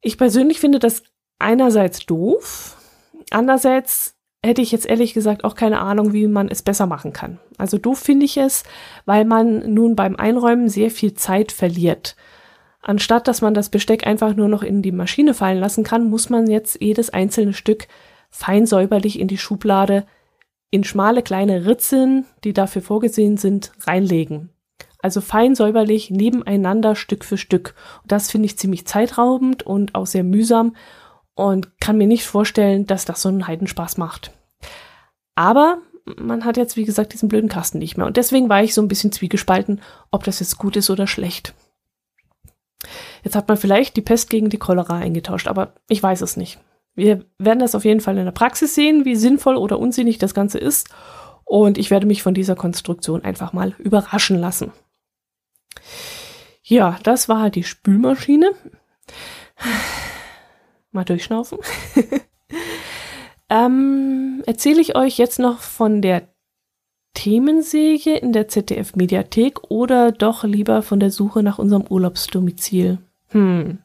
Ich 0.00 0.18
persönlich 0.18 0.60
finde 0.60 0.78
das 0.78 1.02
einerseits 1.38 2.06
doof, 2.06 2.76
andererseits 3.30 4.14
hätte 4.44 4.60
ich 4.60 4.72
jetzt 4.72 4.86
ehrlich 4.86 5.14
gesagt 5.14 5.42
auch 5.42 5.54
keine 5.54 5.80
Ahnung, 5.80 6.12
wie 6.12 6.26
man 6.26 6.48
es 6.48 6.62
besser 6.62 6.86
machen 6.86 7.12
kann. 7.14 7.40
Also 7.56 7.78
doof 7.78 7.98
finde 7.98 8.26
ich 8.26 8.36
es, 8.36 8.62
weil 9.06 9.24
man 9.24 9.72
nun 9.72 9.96
beim 9.96 10.16
Einräumen 10.16 10.68
sehr 10.68 10.90
viel 10.90 11.14
Zeit 11.14 11.50
verliert. 11.50 12.14
Anstatt 12.82 13.26
dass 13.26 13.40
man 13.40 13.54
das 13.54 13.70
Besteck 13.70 14.06
einfach 14.06 14.36
nur 14.36 14.48
noch 14.48 14.62
in 14.62 14.82
die 14.82 14.92
Maschine 14.92 15.32
fallen 15.32 15.58
lassen 15.58 15.84
kann, 15.84 16.10
muss 16.10 16.28
man 16.28 16.50
jetzt 16.50 16.82
jedes 16.82 17.08
einzelne 17.08 17.54
Stück 17.54 17.88
fein 18.34 18.66
säuberlich 18.66 19.20
in 19.20 19.28
die 19.28 19.38
Schublade 19.38 20.04
in 20.70 20.82
schmale 20.82 21.22
kleine 21.22 21.66
Ritzen, 21.66 22.26
die 22.42 22.52
dafür 22.52 22.82
vorgesehen 22.82 23.36
sind, 23.36 23.70
reinlegen. 23.86 24.50
Also 24.98 25.20
fein 25.20 25.54
säuberlich 25.54 26.10
nebeneinander 26.10 26.96
Stück 26.96 27.24
für 27.24 27.38
Stück. 27.38 27.76
Und 28.02 28.10
das 28.10 28.32
finde 28.32 28.46
ich 28.46 28.58
ziemlich 28.58 28.86
zeitraubend 28.86 29.62
und 29.62 29.94
auch 29.94 30.06
sehr 30.06 30.24
mühsam 30.24 30.74
und 31.36 31.78
kann 31.80 31.96
mir 31.96 32.08
nicht 32.08 32.26
vorstellen, 32.26 32.86
dass 32.86 33.04
das 33.04 33.22
so 33.22 33.28
einen 33.28 33.46
Heidenspaß 33.46 33.98
macht. 33.98 34.32
Aber 35.36 35.78
man 36.16 36.44
hat 36.44 36.56
jetzt, 36.56 36.76
wie 36.76 36.84
gesagt, 36.84 37.12
diesen 37.12 37.28
blöden 37.28 37.48
Kasten 37.48 37.78
nicht 37.78 37.96
mehr. 37.96 38.06
Und 38.06 38.16
deswegen 38.16 38.48
war 38.48 38.64
ich 38.64 38.74
so 38.74 38.82
ein 38.82 38.88
bisschen 38.88 39.12
zwiegespalten, 39.12 39.80
ob 40.10 40.24
das 40.24 40.40
jetzt 40.40 40.58
gut 40.58 40.74
ist 40.74 40.90
oder 40.90 41.06
schlecht. 41.06 41.54
Jetzt 43.22 43.36
hat 43.36 43.46
man 43.46 43.56
vielleicht 43.56 43.96
die 43.96 44.02
Pest 44.02 44.28
gegen 44.28 44.50
die 44.50 44.58
Cholera 44.58 44.96
eingetauscht, 44.96 45.46
aber 45.46 45.74
ich 45.88 46.02
weiß 46.02 46.20
es 46.20 46.36
nicht. 46.36 46.58
Wir 46.94 47.24
werden 47.38 47.58
das 47.58 47.74
auf 47.74 47.84
jeden 47.84 48.00
Fall 48.00 48.18
in 48.18 48.24
der 48.24 48.32
Praxis 48.32 48.74
sehen, 48.74 49.04
wie 49.04 49.16
sinnvoll 49.16 49.56
oder 49.56 49.78
unsinnig 49.78 50.18
das 50.18 50.34
Ganze 50.34 50.58
ist. 50.58 50.88
Und 51.44 51.76
ich 51.76 51.90
werde 51.90 52.06
mich 52.06 52.22
von 52.22 52.34
dieser 52.34 52.54
Konstruktion 52.54 53.22
einfach 53.22 53.52
mal 53.52 53.74
überraschen 53.78 54.38
lassen. 54.38 54.72
Ja, 56.62 56.98
das 57.02 57.28
war 57.28 57.50
die 57.50 57.64
Spülmaschine. 57.64 58.52
Mal 60.92 61.04
durchschnaufen. 61.04 61.58
ähm, 63.50 64.42
erzähle 64.46 64.80
ich 64.80 64.96
euch 64.96 65.18
jetzt 65.18 65.38
noch 65.38 65.58
von 65.60 66.00
der 66.00 66.28
Themenserie 67.14 68.16
in 68.18 68.32
der 68.32 68.48
ZDF-Mediathek 68.48 69.70
oder 69.70 70.12
doch 70.12 70.44
lieber 70.44 70.82
von 70.82 71.00
der 71.00 71.10
Suche 71.10 71.42
nach 71.42 71.58
unserem 71.58 71.82
Urlaubsdomizil? 71.88 72.98
Hm. 73.28 73.78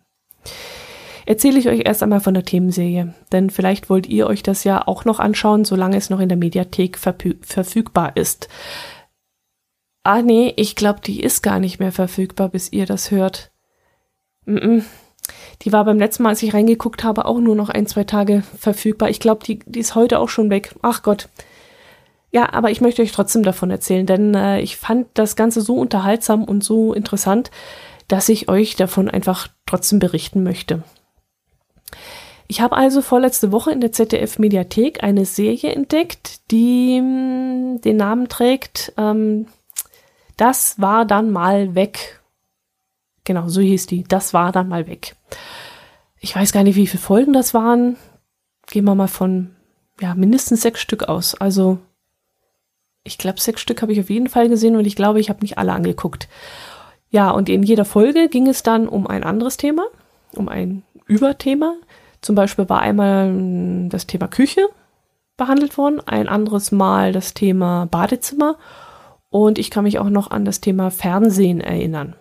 Erzähle 1.29 1.59
ich 1.59 1.69
euch 1.69 1.81
erst 1.85 2.01
einmal 2.01 2.21
von 2.21 2.33
der 2.33 2.43
Themenserie, 2.43 3.13
denn 3.31 3.51
vielleicht 3.51 3.91
wollt 3.91 4.07
ihr 4.07 4.25
euch 4.25 4.41
das 4.41 4.63
ja 4.63 4.87
auch 4.87 5.05
noch 5.05 5.19
anschauen, 5.19 5.63
solange 5.63 5.95
es 5.95 6.09
noch 6.09 6.19
in 6.21 6.27
der 6.27 6.39
Mediathek 6.39 6.97
verfügbar 6.97 8.17
ist. 8.17 8.49
Ah 10.01 10.23
nee, 10.23 10.51
ich 10.55 10.75
glaube, 10.75 11.01
die 11.01 11.21
ist 11.21 11.43
gar 11.43 11.59
nicht 11.59 11.79
mehr 11.79 11.91
verfügbar, 11.91 12.49
bis 12.49 12.71
ihr 12.71 12.87
das 12.87 13.11
hört. 13.11 13.51
Mm 14.45 14.55
-mm. 14.55 14.83
Die 15.61 15.71
war 15.71 15.85
beim 15.85 15.99
letzten 15.99 16.23
Mal, 16.23 16.29
als 16.29 16.41
ich 16.41 16.55
reingeguckt 16.55 17.03
habe, 17.03 17.25
auch 17.25 17.37
nur 17.37 17.55
noch 17.55 17.69
ein, 17.69 17.85
zwei 17.85 18.05
Tage 18.05 18.41
verfügbar. 18.57 19.11
Ich 19.11 19.19
glaube, 19.19 19.43
die, 19.43 19.59
die 19.67 19.81
ist 19.81 19.93
heute 19.93 20.17
auch 20.17 20.29
schon 20.29 20.49
weg. 20.49 20.73
Ach 20.81 21.03
Gott. 21.03 21.29
Ja, 22.31 22.53
aber 22.53 22.71
ich 22.71 22.81
möchte 22.81 23.03
euch 23.03 23.11
trotzdem 23.11 23.43
davon 23.43 23.69
erzählen, 23.69 24.07
denn 24.07 24.33
äh, 24.33 24.61
ich 24.61 24.77
fand 24.77 25.05
das 25.13 25.35
Ganze 25.35 25.61
so 25.61 25.75
unterhaltsam 25.75 26.43
und 26.43 26.63
so 26.63 26.91
interessant, 26.91 27.51
dass 28.07 28.29
ich 28.29 28.49
euch 28.49 28.75
davon 28.75 29.11
einfach 29.11 29.47
trotzdem 29.67 29.99
berichten 29.99 30.41
möchte. 30.41 30.81
Ich 32.47 32.61
habe 32.61 32.75
also 32.75 33.01
vorletzte 33.01 33.51
Woche 33.51 33.71
in 33.71 33.79
der 33.79 33.91
ZDF 33.91 34.39
Mediathek 34.39 35.03
eine 35.03 35.25
Serie 35.25 35.71
entdeckt, 35.71 36.51
die 36.51 36.97
hm, 36.97 37.81
den 37.81 37.97
Namen 37.97 38.27
trägt 38.27 38.91
ähm, 38.97 39.45
Das 40.35 40.79
war 40.81 41.05
dann 41.05 41.31
mal 41.31 41.75
weg. 41.75 42.21
Genau, 43.23 43.47
so 43.49 43.61
hieß 43.61 43.85
die. 43.85 44.03
Das 44.03 44.33
war 44.33 44.51
dann 44.51 44.67
mal 44.67 44.87
weg. 44.87 45.15
Ich 46.19 46.35
weiß 46.35 46.51
gar 46.51 46.63
nicht, 46.63 46.75
wie 46.75 46.87
viele 46.87 47.01
Folgen 47.01 47.33
das 47.33 47.53
waren. 47.53 47.97
Gehen 48.67 48.85
wir 48.85 48.95
mal 48.95 49.07
von 49.07 49.55
ja, 50.01 50.15
mindestens 50.15 50.61
sechs 50.61 50.81
Stück 50.81 51.03
aus. 51.03 51.35
Also 51.35 51.77
ich 53.03 53.17
glaube, 53.17 53.39
sechs 53.39 53.61
Stück 53.61 53.81
habe 53.81 53.93
ich 53.93 53.99
auf 53.99 54.09
jeden 54.09 54.27
Fall 54.27 54.49
gesehen 54.49 54.75
und 54.75 54.85
ich 54.85 54.95
glaube, 54.95 55.19
ich 55.19 55.29
habe 55.29 55.41
nicht 55.41 55.57
alle 55.57 55.73
angeguckt. 55.73 56.27
Ja, 57.09 57.31
und 57.31 57.49
in 57.49 57.63
jeder 57.63 57.85
Folge 57.85 58.29
ging 58.29 58.47
es 58.47 58.63
dann 58.63 58.87
um 58.87 59.07
ein 59.07 59.23
anderes 59.23 59.57
Thema, 59.57 59.85
um 60.33 60.47
ein 60.47 60.83
Überthema. 61.09 61.75
Zum 62.21 62.35
Beispiel 62.35 62.69
war 62.69 62.79
einmal 62.79 63.27
hm, 63.27 63.89
das 63.89 64.07
Thema 64.07 64.27
Küche 64.27 64.61
behandelt 65.37 65.77
worden, 65.77 66.01
ein 66.05 66.27
anderes 66.27 66.71
Mal 66.71 67.13
das 67.13 67.33
Thema 67.33 67.85
Badezimmer 67.85 68.57
und 69.29 69.57
ich 69.57 69.71
kann 69.71 69.85
mich 69.85 69.97
auch 69.99 70.09
noch 70.09 70.31
an 70.31 70.45
das 70.45 70.59
Thema 70.59 70.91
Fernsehen 70.91 71.61
erinnern. 71.61 72.15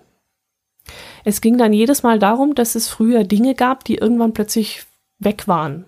Es 1.24 1.40
ging 1.40 1.58
dann 1.58 1.72
jedes 1.72 2.02
Mal 2.02 2.18
darum, 2.18 2.54
dass 2.54 2.74
es 2.74 2.88
früher 2.88 3.24
Dinge 3.24 3.54
gab, 3.54 3.84
die 3.84 3.96
irgendwann 3.96 4.32
plötzlich 4.32 4.86
weg 5.18 5.48
waren. 5.48 5.84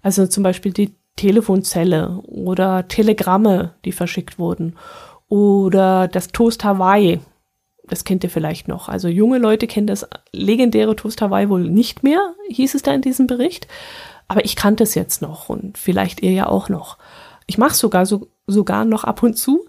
Also 0.00 0.26
zum 0.26 0.42
Beispiel 0.42 0.72
die 0.72 0.94
Telefonzelle 1.16 2.20
oder 2.22 2.88
Telegramme, 2.88 3.74
die 3.84 3.92
verschickt 3.92 4.38
wurden 4.38 4.76
oder 5.28 6.08
das 6.08 6.28
Toast 6.28 6.64
Hawaii. 6.64 7.20
Das 7.90 8.04
kennt 8.04 8.24
ihr 8.24 8.30
vielleicht 8.30 8.68
noch. 8.68 8.88
Also 8.88 9.08
junge 9.08 9.38
Leute 9.38 9.66
kennen 9.66 9.88
das 9.88 10.08
legendäre 10.32 10.96
Toast 10.96 11.20
Hawaii 11.20 11.48
wohl 11.48 11.68
nicht 11.68 12.02
mehr, 12.02 12.34
hieß 12.48 12.74
es 12.74 12.82
da 12.82 12.92
in 12.92 13.02
diesem 13.02 13.26
Bericht. 13.26 13.66
Aber 14.28 14.44
ich 14.44 14.54
kannte 14.54 14.84
es 14.84 14.94
jetzt 14.94 15.22
noch 15.22 15.48
und 15.48 15.76
vielleicht 15.76 16.22
ihr 16.22 16.30
ja 16.30 16.48
auch 16.48 16.68
noch. 16.68 16.98
Ich 17.46 17.58
mache 17.58 17.74
sogar 17.74 18.06
so, 18.06 18.28
sogar 18.46 18.84
noch 18.84 19.02
ab 19.02 19.24
und 19.24 19.36
zu. 19.36 19.66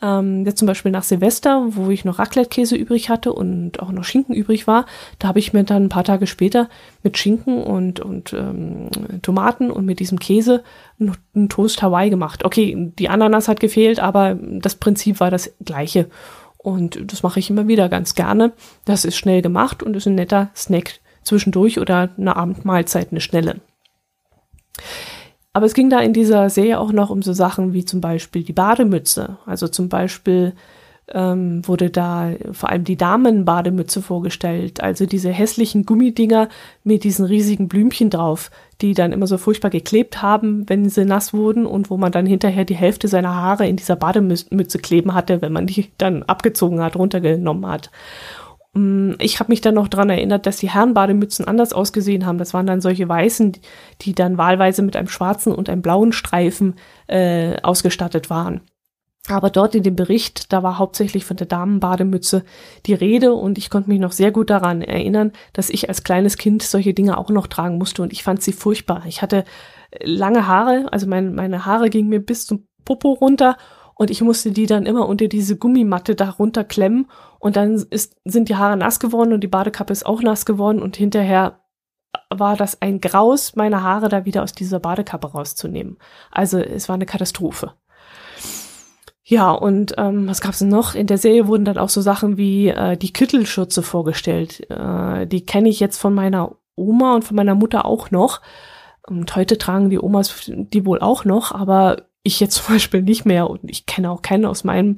Ähm, 0.00 0.44
jetzt 0.46 0.58
zum 0.58 0.66
Beispiel 0.66 0.92
nach 0.92 1.02
Silvester, 1.02 1.64
wo 1.70 1.90
ich 1.90 2.04
noch 2.04 2.20
Raclette-Käse 2.20 2.76
übrig 2.76 3.10
hatte 3.10 3.32
und 3.32 3.80
auch 3.80 3.90
noch 3.90 4.04
Schinken 4.04 4.34
übrig 4.34 4.66
war, 4.66 4.86
da 5.18 5.28
habe 5.28 5.40
ich 5.40 5.52
mir 5.52 5.64
dann 5.64 5.84
ein 5.84 5.88
paar 5.88 6.04
Tage 6.04 6.28
später 6.28 6.68
mit 7.02 7.18
Schinken 7.18 7.62
und, 7.62 7.98
und 7.98 8.32
ähm, 8.32 8.88
Tomaten 9.22 9.70
und 9.70 9.84
mit 9.84 9.98
diesem 9.98 10.20
Käse 10.20 10.62
einen 11.34 11.48
Toast 11.48 11.82
Hawaii 11.82 12.10
gemacht. 12.10 12.44
Okay, 12.44 12.92
die 12.98 13.08
Ananas 13.08 13.48
hat 13.48 13.58
gefehlt, 13.58 13.98
aber 13.98 14.36
das 14.40 14.76
Prinzip 14.76 15.18
war 15.18 15.30
das 15.30 15.52
gleiche. 15.64 16.08
Und 16.64 17.12
das 17.12 17.22
mache 17.22 17.38
ich 17.38 17.50
immer 17.50 17.68
wieder 17.68 17.90
ganz 17.90 18.14
gerne. 18.14 18.52
Das 18.86 19.04
ist 19.04 19.16
schnell 19.16 19.42
gemacht 19.42 19.82
und 19.82 19.94
ist 19.94 20.06
ein 20.06 20.14
netter 20.14 20.48
Snack 20.56 21.00
zwischendurch 21.22 21.78
oder 21.78 22.08
eine 22.16 22.36
Abendmahlzeit, 22.36 23.08
eine 23.10 23.20
schnelle. 23.20 23.60
Aber 25.52 25.66
es 25.66 25.74
ging 25.74 25.90
da 25.90 26.00
in 26.00 26.14
dieser 26.14 26.48
Serie 26.48 26.80
auch 26.80 26.90
noch 26.90 27.10
um 27.10 27.20
so 27.20 27.34
Sachen 27.34 27.74
wie 27.74 27.84
zum 27.84 28.00
Beispiel 28.00 28.44
die 28.44 28.54
Bademütze. 28.54 29.36
Also 29.44 29.68
zum 29.68 29.90
Beispiel 29.90 30.54
ähm, 31.12 31.66
wurde 31.66 31.90
da 31.90 32.32
vor 32.52 32.70
allem 32.70 32.84
die 32.84 32.96
Damenbademütze 32.96 34.00
vorgestellt. 34.00 34.82
Also 34.82 35.06
diese 35.06 35.30
hässlichen 35.30 35.84
Gummidinger 35.84 36.48
mit 36.82 37.04
diesen 37.04 37.26
riesigen 37.26 37.68
Blümchen 37.68 38.10
drauf, 38.10 38.50
die 38.80 38.94
dann 38.94 39.12
immer 39.12 39.26
so 39.26 39.36
furchtbar 39.36 39.70
geklebt 39.70 40.22
haben, 40.22 40.68
wenn 40.68 40.88
sie 40.88 41.04
nass 41.04 41.34
wurden 41.34 41.66
und 41.66 41.90
wo 41.90 41.96
man 41.96 42.12
dann 42.12 42.26
hinterher 42.26 42.64
die 42.64 42.74
Hälfte 42.74 43.08
seiner 43.08 43.34
Haare 43.34 43.66
in 43.68 43.76
dieser 43.76 43.96
Bademütze 43.96 44.78
kleben 44.78 45.14
hatte, 45.14 45.42
wenn 45.42 45.52
man 45.52 45.66
die 45.66 45.90
dann 45.98 46.22
abgezogen 46.22 46.80
hat, 46.80 46.96
runtergenommen 46.96 47.66
hat. 47.66 47.90
Mm, 48.72 49.12
ich 49.18 49.40
habe 49.40 49.52
mich 49.52 49.60
dann 49.60 49.74
noch 49.74 49.88
dran 49.88 50.10
erinnert, 50.10 50.46
dass 50.46 50.56
die 50.56 50.70
Herrenbademützen 50.70 51.46
anders 51.46 51.72
ausgesehen 51.72 52.26
haben. 52.26 52.38
Das 52.38 52.54
waren 52.54 52.66
dann 52.66 52.80
solche 52.80 53.08
weißen, 53.08 53.56
die 54.00 54.14
dann 54.14 54.38
wahlweise 54.38 54.82
mit 54.82 54.96
einem 54.96 55.08
schwarzen 55.08 55.54
und 55.54 55.68
einem 55.68 55.82
blauen 55.82 56.12
Streifen 56.12 56.74
äh, 57.06 57.60
ausgestattet 57.62 58.30
waren. 58.30 58.62
Aber 59.28 59.48
dort 59.48 59.74
in 59.74 59.82
dem 59.82 59.96
Bericht, 59.96 60.52
da 60.52 60.62
war 60.62 60.78
hauptsächlich 60.78 61.24
von 61.24 61.38
der 61.38 61.46
Damenbademütze 61.46 62.44
die 62.84 62.92
Rede 62.92 63.32
und 63.32 63.56
ich 63.56 63.70
konnte 63.70 63.88
mich 63.88 63.98
noch 63.98 64.12
sehr 64.12 64.32
gut 64.32 64.50
daran 64.50 64.82
erinnern, 64.82 65.32
dass 65.54 65.70
ich 65.70 65.88
als 65.88 66.04
kleines 66.04 66.36
Kind 66.36 66.62
solche 66.62 66.92
Dinge 66.92 67.16
auch 67.16 67.30
noch 67.30 67.46
tragen 67.46 67.78
musste 67.78 68.02
und 68.02 68.12
ich 68.12 68.22
fand 68.22 68.42
sie 68.42 68.52
furchtbar. 68.52 69.04
Ich 69.06 69.22
hatte 69.22 69.44
lange 70.02 70.46
Haare, 70.46 70.92
also 70.92 71.06
mein, 71.06 71.34
meine 71.34 71.64
Haare 71.64 71.88
gingen 71.88 72.10
mir 72.10 72.20
bis 72.20 72.46
zum 72.46 72.66
Popo 72.84 73.12
runter 73.12 73.56
und 73.94 74.10
ich 74.10 74.20
musste 74.20 74.50
die 74.50 74.66
dann 74.66 74.84
immer 74.84 75.08
unter 75.08 75.28
diese 75.28 75.56
Gummimatte 75.56 76.14
da 76.14 76.30
runterklemmen 76.30 77.06
und 77.38 77.56
dann 77.56 77.74
ist, 77.90 78.16
sind 78.24 78.50
die 78.50 78.56
Haare 78.56 78.76
nass 78.76 79.00
geworden 79.00 79.32
und 79.32 79.40
die 79.40 79.48
Badekappe 79.48 79.92
ist 79.92 80.04
auch 80.04 80.20
nass 80.20 80.44
geworden 80.44 80.82
und 80.82 80.96
hinterher 80.96 81.60
war 82.30 82.56
das 82.56 82.82
ein 82.82 83.00
Graus, 83.00 83.56
meine 83.56 83.82
Haare 83.82 84.08
da 84.08 84.24
wieder 84.24 84.42
aus 84.42 84.52
dieser 84.52 84.80
Badekappe 84.80 85.32
rauszunehmen. 85.32 85.96
Also 86.30 86.58
es 86.58 86.88
war 86.88 86.94
eine 86.94 87.06
Katastrophe. 87.06 87.72
Ja, 89.26 89.52
und 89.52 89.94
ähm, 89.96 90.28
was 90.28 90.42
gab's 90.42 90.60
noch? 90.60 90.94
In 90.94 91.06
der 91.06 91.16
Serie 91.16 91.46
wurden 91.46 91.64
dann 91.64 91.78
auch 91.78 91.88
so 91.88 92.02
Sachen 92.02 92.36
wie 92.36 92.68
äh, 92.68 92.98
die 92.98 93.12
Kittelschürze 93.12 93.82
vorgestellt. 93.82 94.68
Äh, 94.70 95.26
die 95.26 95.46
kenne 95.46 95.70
ich 95.70 95.80
jetzt 95.80 95.98
von 95.98 96.12
meiner 96.12 96.56
Oma 96.76 97.14
und 97.14 97.24
von 97.24 97.34
meiner 97.34 97.54
Mutter 97.54 97.86
auch 97.86 98.10
noch. 98.10 98.42
Und 99.06 99.34
heute 99.34 99.56
tragen 99.56 99.88
die 99.88 99.98
Omas 99.98 100.44
die 100.46 100.84
wohl 100.84 101.00
auch 101.00 101.24
noch, 101.24 101.52
aber 101.52 102.02
ich 102.22 102.38
jetzt 102.38 102.54
zum 102.64 102.74
Beispiel 102.74 103.02
nicht 103.02 103.24
mehr 103.24 103.48
und 103.48 103.60
ich 103.64 103.86
kenne 103.86 104.10
auch 104.10 104.20
keinen 104.20 104.44
aus 104.44 104.62
meinem 104.62 104.96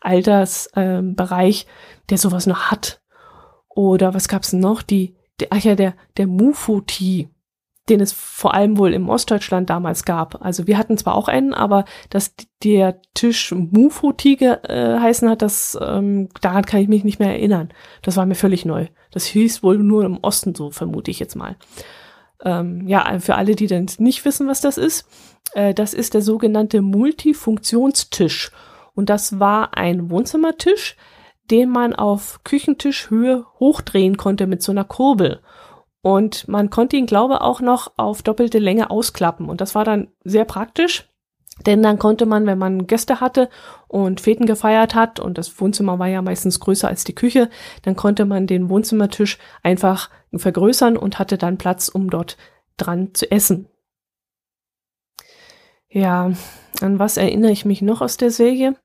Altersbereich, 0.00 1.62
äh, 1.62 1.66
der 2.08 2.18
sowas 2.18 2.46
noch 2.46 2.70
hat. 2.70 3.02
Oder 3.68 4.14
was 4.14 4.28
gab's 4.28 4.54
noch? 4.54 4.80
Die, 4.80 5.16
der, 5.38 5.48
ach 5.50 5.62
ja, 5.62 5.74
der, 5.74 5.94
der 6.16 6.26
Mufuti, 6.26 7.28
den 7.88 8.00
es 8.00 8.12
vor 8.12 8.54
allem 8.54 8.78
wohl 8.78 8.92
im 8.92 9.08
Ostdeutschland 9.08 9.70
damals 9.70 10.04
gab. 10.04 10.44
Also 10.44 10.66
wir 10.66 10.76
hatten 10.76 10.98
zwar 10.98 11.14
auch 11.14 11.28
einen, 11.28 11.54
aber 11.54 11.84
dass 12.10 12.34
der 12.62 13.00
Tisch 13.14 13.52
Mufuti 13.52 14.34
äh, 14.34 14.98
heißen 14.98 15.28
hat, 15.28 15.42
das 15.42 15.78
ähm, 15.80 16.28
daran 16.40 16.64
kann 16.64 16.80
ich 16.80 16.88
mich 16.88 17.04
nicht 17.04 17.20
mehr 17.20 17.30
erinnern. 17.30 17.68
Das 18.02 18.16
war 18.16 18.26
mir 18.26 18.34
völlig 18.34 18.64
neu. 18.64 18.86
Das 19.12 19.24
hieß 19.26 19.62
wohl 19.62 19.78
nur 19.78 20.04
im 20.04 20.18
Osten 20.18 20.54
so, 20.54 20.70
vermute 20.70 21.10
ich 21.10 21.20
jetzt 21.20 21.36
mal. 21.36 21.56
Ähm, 22.44 22.86
ja, 22.88 23.18
für 23.20 23.36
alle, 23.36 23.54
die 23.54 23.66
dann 23.66 23.86
nicht 23.98 24.24
wissen, 24.24 24.48
was 24.48 24.60
das 24.60 24.78
ist, 24.78 25.08
äh, 25.54 25.72
das 25.72 25.94
ist 25.94 26.14
der 26.14 26.22
sogenannte 26.22 26.82
Multifunktionstisch. 26.82 28.50
Und 28.94 29.10
das 29.10 29.38
war 29.38 29.76
ein 29.76 30.10
Wohnzimmertisch, 30.10 30.96
den 31.50 31.70
man 31.70 31.94
auf 31.94 32.40
Küchentischhöhe 32.44 33.46
hochdrehen 33.60 34.16
konnte 34.16 34.46
mit 34.46 34.62
so 34.62 34.72
einer 34.72 34.84
Kurbel. 34.84 35.40
Und 36.06 36.46
man 36.46 36.70
konnte 36.70 36.96
ihn, 36.96 37.06
glaube 37.06 37.40
auch 37.40 37.60
noch 37.60 37.94
auf 37.96 38.22
doppelte 38.22 38.60
Länge 38.60 38.90
ausklappen. 38.90 39.48
Und 39.48 39.60
das 39.60 39.74
war 39.74 39.84
dann 39.84 40.06
sehr 40.22 40.44
praktisch, 40.44 41.12
denn 41.66 41.82
dann 41.82 41.98
konnte 41.98 42.26
man, 42.26 42.46
wenn 42.46 42.58
man 42.58 42.86
Gäste 42.86 43.18
hatte 43.18 43.50
und 43.88 44.20
Feten 44.20 44.46
gefeiert 44.46 44.94
hat, 44.94 45.18
und 45.18 45.36
das 45.36 45.60
Wohnzimmer 45.60 45.98
war 45.98 46.06
ja 46.06 46.22
meistens 46.22 46.60
größer 46.60 46.86
als 46.86 47.02
die 47.02 47.16
Küche, 47.16 47.50
dann 47.82 47.96
konnte 47.96 48.24
man 48.24 48.46
den 48.46 48.68
Wohnzimmertisch 48.68 49.38
einfach 49.64 50.08
vergrößern 50.32 50.96
und 50.96 51.18
hatte 51.18 51.38
dann 51.38 51.58
Platz, 51.58 51.88
um 51.88 52.08
dort 52.08 52.36
dran 52.76 53.12
zu 53.12 53.28
essen. 53.32 53.68
Ja, 55.88 56.30
an 56.82 57.00
was 57.00 57.16
erinnere 57.16 57.50
ich 57.50 57.64
mich 57.64 57.82
noch 57.82 58.00
aus 58.00 58.16
der 58.16 58.30
Serie? 58.30 58.76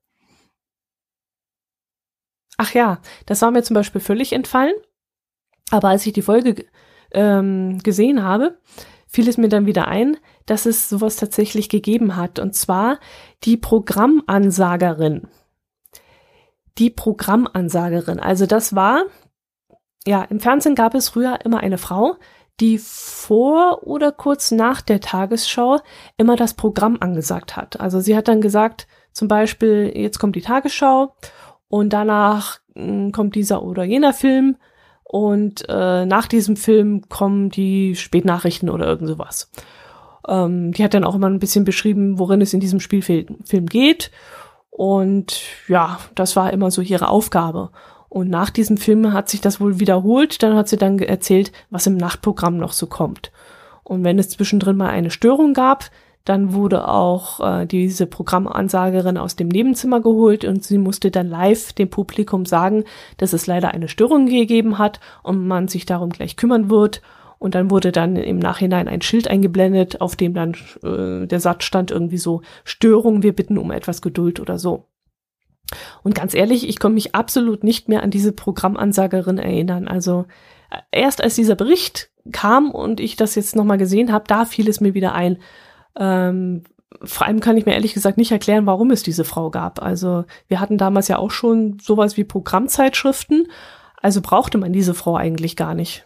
Ach 2.57 2.73
ja, 2.73 2.99
das 3.27 3.43
war 3.43 3.51
mir 3.51 3.61
zum 3.61 3.75
Beispiel 3.75 4.01
völlig 4.01 4.33
entfallen. 4.33 4.73
Aber 5.69 5.89
als 5.89 6.03
ich 6.07 6.13
die 6.13 6.23
Folge 6.23 6.65
ähm, 7.13 7.79
gesehen 7.79 8.23
habe, 8.23 8.57
fiel 9.07 9.27
es 9.27 9.37
mir 9.37 9.49
dann 9.49 9.65
wieder 9.65 9.87
ein, 9.87 10.17
dass 10.45 10.65
es 10.65 10.89
sowas 10.89 11.15
tatsächlich 11.17 11.69
gegeben 11.69 12.15
hat. 12.15 12.39
Und 12.39 12.55
zwar 12.55 12.99
die 13.43 13.57
Programmansagerin. 13.57 15.27
Die 16.77 16.89
Programmansagerin. 16.89 18.19
Also 18.19 18.45
das 18.45 18.75
war, 18.75 19.03
ja, 20.05 20.23
im 20.23 20.39
Fernsehen 20.39 20.75
gab 20.75 20.95
es 20.95 21.09
früher 21.09 21.39
immer 21.43 21.59
eine 21.59 21.77
Frau, 21.77 22.15
die 22.59 22.77
vor 22.77 23.87
oder 23.87 24.11
kurz 24.11 24.51
nach 24.51 24.81
der 24.81 25.01
Tagesschau 25.01 25.79
immer 26.17 26.35
das 26.35 26.53
Programm 26.53 26.97
angesagt 26.99 27.57
hat. 27.57 27.79
Also 27.79 27.99
sie 27.99 28.15
hat 28.15 28.27
dann 28.27 28.39
gesagt, 28.39 28.87
zum 29.13 29.27
Beispiel, 29.27 29.91
jetzt 29.95 30.19
kommt 30.19 30.35
die 30.35 30.41
Tagesschau 30.41 31.15
und 31.67 31.91
danach 31.91 32.59
hm, 32.75 33.11
kommt 33.11 33.35
dieser 33.35 33.63
oder 33.63 33.83
jener 33.83 34.13
Film 34.13 34.57
und 35.11 35.65
äh, 35.67 36.05
nach 36.05 36.25
diesem 36.25 36.55
Film 36.55 37.09
kommen 37.09 37.49
die 37.49 37.97
Spätnachrichten 37.97 38.69
oder 38.69 38.85
irgend 38.85 39.09
sowas. 39.09 39.51
Ähm, 40.25 40.71
die 40.71 40.85
hat 40.85 40.93
dann 40.93 41.03
auch 41.03 41.15
immer 41.15 41.27
ein 41.27 41.39
bisschen 41.39 41.65
beschrieben, 41.65 42.17
worin 42.17 42.39
es 42.39 42.53
in 42.53 42.61
diesem 42.61 42.79
Spielfilm 42.79 43.35
Film 43.43 43.65
geht. 43.65 44.09
Und 44.69 45.41
ja, 45.67 45.99
das 46.15 46.37
war 46.37 46.53
immer 46.53 46.71
so 46.71 46.81
ihre 46.81 47.09
Aufgabe. 47.09 47.71
Und 48.07 48.29
nach 48.29 48.51
diesem 48.51 48.77
Film 48.77 49.11
hat 49.11 49.27
sich 49.27 49.41
das 49.41 49.59
wohl 49.59 49.81
wiederholt. 49.81 50.41
Dann 50.43 50.55
hat 50.55 50.69
sie 50.69 50.77
dann 50.77 50.97
erzählt, 50.97 51.51
was 51.69 51.87
im 51.87 51.97
Nachtprogramm 51.97 52.55
noch 52.55 52.71
so 52.71 52.87
kommt. 52.87 53.33
Und 53.83 54.05
wenn 54.05 54.17
es 54.17 54.29
zwischendrin 54.29 54.77
mal 54.77 54.91
eine 54.91 55.11
Störung 55.11 55.53
gab, 55.53 55.91
dann 56.25 56.53
wurde 56.53 56.87
auch 56.87 57.39
äh, 57.39 57.65
diese 57.65 58.05
Programmansagerin 58.05 59.17
aus 59.17 59.35
dem 59.35 59.47
Nebenzimmer 59.47 60.01
geholt 60.01 60.45
und 60.45 60.63
sie 60.63 60.77
musste 60.77 61.09
dann 61.11 61.27
live 61.27 61.73
dem 61.73 61.89
Publikum 61.89 62.45
sagen, 62.45 62.83
dass 63.17 63.33
es 63.33 63.47
leider 63.47 63.71
eine 63.71 63.87
Störung 63.87 64.27
gegeben 64.27 64.77
hat 64.77 64.99
und 65.23 65.47
man 65.47 65.67
sich 65.67 65.85
darum 65.85 66.09
gleich 66.09 66.35
kümmern 66.37 66.69
wird. 66.69 67.01
Und 67.39 67.55
dann 67.55 67.71
wurde 67.71 67.91
dann 67.91 68.17
im 68.17 68.37
Nachhinein 68.37 68.87
ein 68.87 69.01
Schild 69.01 69.27
eingeblendet, 69.27 69.99
auf 69.99 70.15
dem 70.15 70.35
dann 70.35 70.55
äh, 70.83 71.25
der 71.25 71.39
Satz 71.39 71.63
stand 71.63 71.89
irgendwie 71.89 72.19
so 72.19 72.43
Störung, 72.63 73.23
wir 73.23 73.35
bitten 73.35 73.57
um 73.57 73.71
etwas 73.71 74.03
Geduld 74.03 74.39
oder 74.39 74.59
so. 74.59 74.85
Und 76.03 76.13
ganz 76.13 76.35
ehrlich, 76.35 76.69
ich 76.69 76.79
komme 76.79 76.95
mich 76.95 77.15
absolut 77.15 77.63
nicht 77.63 77.89
mehr 77.89 78.03
an 78.03 78.11
diese 78.11 78.31
Programmansagerin 78.31 79.39
erinnern. 79.39 79.87
Also 79.87 80.25
äh, 80.69 80.77
erst 80.91 81.23
als 81.23 81.33
dieser 81.33 81.55
Bericht 81.55 82.11
kam 82.31 82.69
und 82.69 82.99
ich 82.99 83.15
das 83.15 83.33
jetzt 83.33 83.55
nochmal 83.55 83.79
gesehen 83.79 84.11
habe, 84.11 84.25
da 84.27 84.45
fiel 84.45 84.69
es 84.69 84.79
mir 84.79 84.93
wieder 84.93 85.15
ein. 85.15 85.37
Ähm, 85.95 86.63
vor 87.03 87.25
allem 87.25 87.39
kann 87.39 87.57
ich 87.57 87.65
mir 87.65 87.73
ehrlich 87.73 87.93
gesagt 87.93 88.17
nicht 88.17 88.31
erklären, 88.31 88.65
warum 88.65 88.91
es 88.91 89.03
diese 89.03 89.23
Frau 89.23 89.49
gab. 89.49 89.81
Also 89.81 90.25
wir 90.47 90.59
hatten 90.59 90.77
damals 90.77 91.07
ja 91.07 91.17
auch 91.17 91.31
schon 91.31 91.77
sowas 91.79 92.17
wie 92.17 92.23
Programmzeitschriften. 92.23 93.47
Also 94.01 94.21
brauchte 94.21 94.57
man 94.57 94.73
diese 94.73 94.93
Frau 94.93 95.15
eigentlich 95.15 95.55
gar 95.55 95.73
nicht, 95.73 96.05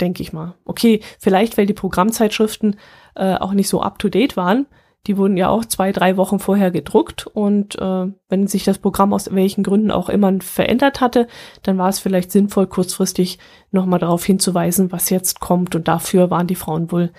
denke 0.00 0.22
ich 0.22 0.32
mal. 0.32 0.54
Okay, 0.64 1.00
vielleicht 1.18 1.56
weil 1.56 1.66
die 1.66 1.74
Programmzeitschriften 1.74 2.76
äh, 3.14 3.34
auch 3.34 3.52
nicht 3.52 3.68
so 3.68 3.80
up-to-date 3.80 4.36
waren. 4.36 4.66
Die 5.06 5.16
wurden 5.16 5.36
ja 5.36 5.48
auch 5.48 5.64
zwei, 5.64 5.92
drei 5.92 6.16
Wochen 6.16 6.38
vorher 6.38 6.70
gedruckt 6.70 7.26
und 7.26 7.78
äh, 7.78 8.06
wenn 8.28 8.46
sich 8.46 8.64
das 8.64 8.78
Programm 8.78 9.14
aus 9.14 9.32
welchen 9.32 9.62
Gründen 9.62 9.90
auch 9.90 10.08
immer 10.08 10.32
verändert 10.40 11.00
hatte, 11.00 11.28
dann 11.62 11.78
war 11.78 11.88
es 11.88 12.00
vielleicht 12.00 12.30
sinnvoll, 12.30 12.66
kurzfristig 12.66 13.38
nochmal 13.70 14.00
darauf 14.00 14.24
hinzuweisen, 14.24 14.92
was 14.92 15.08
jetzt 15.08 15.40
kommt 15.40 15.74
und 15.74 15.88
dafür 15.88 16.30
waren 16.30 16.48
die 16.48 16.56
Frauen 16.56 16.92
wohl, 16.92 17.12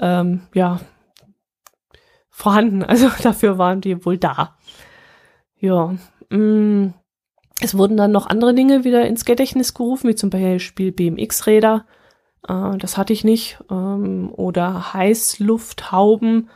ähm, 0.00 0.40
ja, 0.54 0.80
vorhanden. 2.36 2.82
Also 2.88 3.08
dafür 3.22 3.58
waren 3.58 3.80
die 3.80 4.04
wohl 4.04 4.18
da. 4.18 4.56
Ja. 5.58 5.94
Mm, 6.28 6.92
es 7.60 7.76
wurden 7.76 7.96
dann 7.96 8.12
noch 8.12 8.26
andere 8.26 8.54
Dinge 8.54 8.84
wieder 8.84 9.06
ins 9.06 9.24
Gedächtnis 9.24 9.72
gerufen, 9.72 10.08
wie 10.10 10.14
zum 10.14 10.28
Beispiel 10.28 10.92
BMX-Räder. 10.92 11.86
Äh, 12.46 12.76
das 12.76 12.98
hatte 12.98 13.14
ich 13.14 13.24
nicht. 13.24 13.58
Ähm, 13.70 14.30
oder 14.32 14.92
Heißlufthauben 14.92 16.50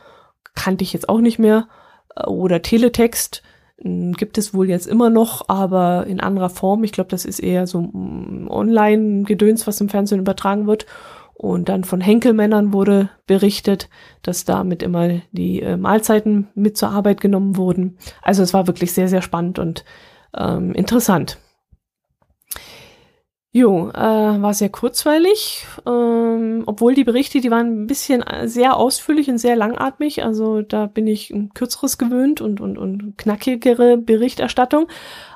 kannte 0.53 0.83
ich 0.83 0.93
jetzt 0.93 1.09
auch 1.09 1.19
nicht 1.19 1.39
mehr. 1.39 1.67
Äh, 2.15 2.27
oder 2.27 2.61
Teletext 2.61 3.41
hm, 3.81 4.13
gibt 4.13 4.37
es 4.37 4.53
wohl 4.53 4.69
jetzt 4.69 4.85
immer 4.85 5.09
noch, 5.09 5.49
aber 5.49 6.05
in 6.05 6.19
anderer 6.19 6.51
Form. 6.51 6.83
Ich 6.83 6.91
glaube, 6.91 7.09
das 7.09 7.25
ist 7.25 7.39
eher 7.39 7.65
so 7.65 7.79
hm, 7.79 8.47
Online-Gedöns, 8.51 9.65
was 9.65 9.81
im 9.81 9.89
Fernsehen 9.89 10.19
übertragen 10.19 10.67
wird. 10.67 10.85
Und 11.41 11.69
dann 11.69 11.83
von 11.83 12.01
Henkelmännern 12.01 12.71
wurde 12.71 13.09
berichtet, 13.25 13.89
dass 14.21 14.45
damit 14.45 14.83
immer 14.83 15.21
die 15.31 15.59
äh, 15.59 15.75
Mahlzeiten 15.75 16.49
mit 16.53 16.77
zur 16.77 16.89
Arbeit 16.89 17.19
genommen 17.19 17.57
wurden. 17.57 17.97
Also 18.21 18.43
es 18.43 18.53
war 18.53 18.67
wirklich 18.67 18.93
sehr, 18.93 19.07
sehr 19.07 19.23
spannend 19.23 19.57
und 19.57 19.83
ähm, 20.37 20.71
interessant. 20.73 21.39
Jo, 23.53 23.89
äh, 23.89 23.93
war 23.95 24.53
sehr 24.53 24.69
kurzweilig, 24.69 25.65
ähm, 25.87 26.61
obwohl 26.67 26.93
die 26.93 27.03
Berichte, 27.03 27.41
die 27.41 27.49
waren 27.49 27.85
ein 27.85 27.87
bisschen 27.87 28.21
äh, 28.21 28.47
sehr 28.47 28.77
ausführlich 28.77 29.27
und 29.27 29.39
sehr 29.39 29.55
langatmig. 29.55 30.23
Also 30.23 30.61
da 30.61 30.85
bin 30.85 31.07
ich 31.07 31.31
ein 31.31 31.55
kürzeres 31.55 31.97
gewöhnt 31.97 32.39
und, 32.39 32.61
und, 32.61 32.77
und 32.77 33.17
knackigere 33.17 33.97
Berichterstattung. 33.97 34.87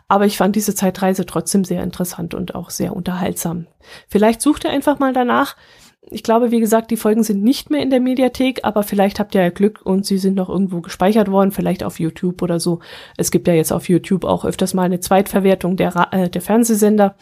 Aber 0.07 0.27
ich 0.27 0.37
fand 0.37 0.55
diese 0.55 0.75
Zeitreise 0.75 1.25
trotzdem 1.25 1.63
sehr 1.63 1.81
interessant 1.81 2.35
und 2.35 2.53
auch 2.53 2.69
sehr 2.69 2.95
unterhaltsam. 2.95 3.65
Vielleicht 4.07 4.39
sucht 4.43 4.65
ihr 4.65 4.69
einfach 4.69 4.99
mal 4.99 5.11
danach. 5.11 5.55
Ich 6.11 6.23
glaube, 6.23 6.51
wie 6.51 6.59
gesagt, 6.59 6.91
die 6.91 6.97
Folgen 6.97 7.23
sind 7.23 7.43
nicht 7.43 7.69
mehr 7.69 7.81
in 7.81 7.89
der 7.89 7.99
Mediathek, 7.99 8.59
aber 8.63 8.83
vielleicht 8.83 9.19
habt 9.19 9.33
ihr 9.33 9.41
ja 9.41 9.49
Glück 9.49 9.81
und 9.83 10.05
sie 10.05 10.17
sind 10.17 10.35
noch 10.35 10.49
irgendwo 10.49 10.81
gespeichert 10.81 11.31
worden, 11.31 11.51
vielleicht 11.51 11.83
auf 11.83 11.99
YouTube 11.99 12.41
oder 12.41 12.59
so. 12.59 12.79
Es 13.17 13.31
gibt 13.31 13.47
ja 13.47 13.53
jetzt 13.53 13.73
auf 13.73 13.89
YouTube 13.89 14.23
auch 14.23 14.45
öfters 14.45 14.73
mal 14.73 14.83
eine 14.83 14.99
Zweitverwertung 14.99 15.77
der, 15.77 16.07
äh, 16.11 16.29
der 16.29 16.41
Fernsehsender 16.41 17.15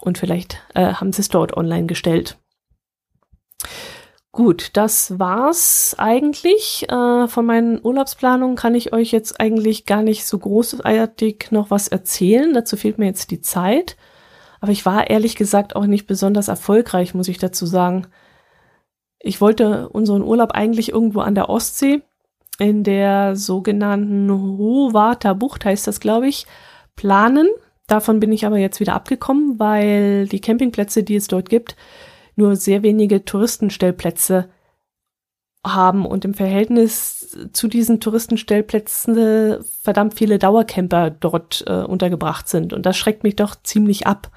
und 0.00 0.18
vielleicht 0.18 0.62
äh, 0.74 0.94
haben 0.94 1.12
sie 1.12 1.20
es 1.20 1.28
dort 1.28 1.56
online 1.56 1.86
gestellt. 1.86 2.38
Gut, 4.32 4.70
das 4.74 5.18
war's 5.18 5.96
eigentlich. 5.98 6.86
Äh, 6.88 7.26
von 7.26 7.44
meinen 7.44 7.80
Urlaubsplanungen 7.84 8.56
kann 8.56 8.76
ich 8.76 8.92
euch 8.92 9.10
jetzt 9.10 9.40
eigentlich 9.40 9.86
gar 9.86 10.02
nicht 10.02 10.24
so 10.24 10.38
großartig 10.38 11.48
noch 11.50 11.70
was 11.70 11.88
erzählen. 11.88 12.54
Dazu 12.54 12.76
fehlt 12.76 12.96
mir 12.98 13.06
jetzt 13.06 13.32
die 13.32 13.40
Zeit. 13.40 13.96
Aber 14.60 14.72
ich 14.72 14.86
war 14.86 15.10
ehrlich 15.10 15.36
gesagt 15.36 15.74
auch 15.74 15.86
nicht 15.86 16.06
besonders 16.06 16.48
erfolgreich, 16.48 17.12
muss 17.12 17.28
ich 17.28 17.38
dazu 17.38 17.66
sagen. 17.66 18.06
Ich 19.20 19.40
wollte 19.40 19.88
unseren 19.90 20.22
Urlaub 20.22 20.52
eigentlich 20.52 20.90
irgendwo 20.92 21.20
an 21.20 21.34
der 21.34 21.48
Ostsee, 21.48 22.02
in 22.60 22.84
der 22.84 23.36
sogenannten 23.36 24.30
Hohwarter 24.30 25.34
Bucht 25.34 25.64
heißt 25.64 25.86
das, 25.86 25.98
glaube 25.98 26.28
ich, 26.28 26.46
planen. 26.94 27.48
Davon 27.86 28.20
bin 28.20 28.32
ich 28.32 28.44
aber 28.44 28.58
jetzt 28.58 28.80
wieder 28.80 28.92
abgekommen, 28.92 29.58
weil 29.58 30.28
die 30.28 30.42
Campingplätze, 30.42 31.02
die 31.02 31.16
es 31.16 31.26
dort 31.26 31.48
gibt, 31.48 31.74
nur 32.36 32.56
sehr 32.56 32.82
wenige 32.82 33.24
Touristenstellplätze 33.24 34.50
haben 35.66 36.04
und 36.04 36.26
im 36.26 36.34
Verhältnis 36.34 37.38
zu 37.52 37.66
diesen 37.66 37.98
Touristenstellplätzen 37.98 39.64
verdammt 39.82 40.14
viele 40.14 40.38
Dauercamper 40.38 41.10
dort 41.10 41.64
äh, 41.66 41.82
untergebracht 41.82 42.46
sind. 42.46 42.74
Und 42.74 42.84
das 42.84 42.98
schreckt 42.98 43.24
mich 43.24 43.36
doch 43.36 43.56
ziemlich 43.62 44.06
ab. 44.06 44.30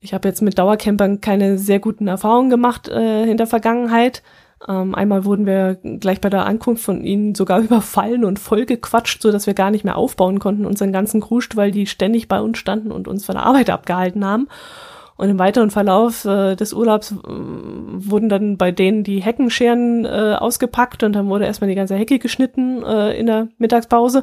Ich 0.00 0.14
habe 0.14 0.28
jetzt 0.28 0.42
mit 0.42 0.58
Dauercampern 0.58 1.20
keine 1.20 1.58
sehr 1.58 1.80
guten 1.80 2.06
Erfahrungen 2.06 2.50
gemacht 2.50 2.88
äh, 2.88 3.24
in 3.24 3.36
der 3.36 3.48
Vergangenheit. 3.48 4.22
Ähm, 4.66 4.94
einmal 4.94 5.24
wurden 5.24 5.46
wir 5.46 5.74
gleich 5.74 6.20
bei 6.20 6.30
der 6.30 6.46
Ankunft 6.46 6.84
von 6.84 7.04
ihnen 7.04 7.34
sogar 7.34 7.60
überfallen 7.62 8.24
und 8.24 8.38
vollgequatscht, 8.38 9.22
so 9.22 9.32
dass 9.32 9.46
wir 9.46 9.54
gar 9.54 9.70
nicht 9.70 9.84
mehr 9.84 9.96
aufbauen 9.96 10.38
konnten, 10.38 10.66
unseren 10.66 10.92
ganzen 10.92 11.20
Kruscht, 11.20 11.56
weil 11.56 11.72
die 11.72 11.86
ständig 11.86 12.28
bei 12.28 12.40
uns 12.40 12.58
standen 12.58 12.92
und 12.92 13.08
uns 13.08 13.24
von 13.24 13.34
der 13.34 13.44
Arbeit 13.44 13.70
abgehalten 13.70 14.24
haben. 14.24 14.48
Und 15.16 15.30
im 15.30 15.38
weiteren 15.40 15.72
Verlauf 15.72 16.24
äh, 16.24 16.54
des 16.54 16.72
Urlaubs 16.72 17.10
äh, 17.10 17.16
wurden 17.26 18.28
dann 18.28 18.56
bei 18.56 18.70
denen 18.70 19.02
die 19.02 19.20
Heckenscheren 19.20 20.04
äh, 20.04 20.36
ausgepackt 20.38 21.02
und 21.02 21.12
dann 21.12 21.28
wurde 21.28 21.44
erstmal 21.44 21.68
die 21.68 21.74
ganze 21.74 21.96
Hecke 21.96 22.20
geschnitten 22.20 22.84
äh, 22.84 23.18
in 23.18 23.26
der 23.26 23.48
Mittagspause. 23.58 24.22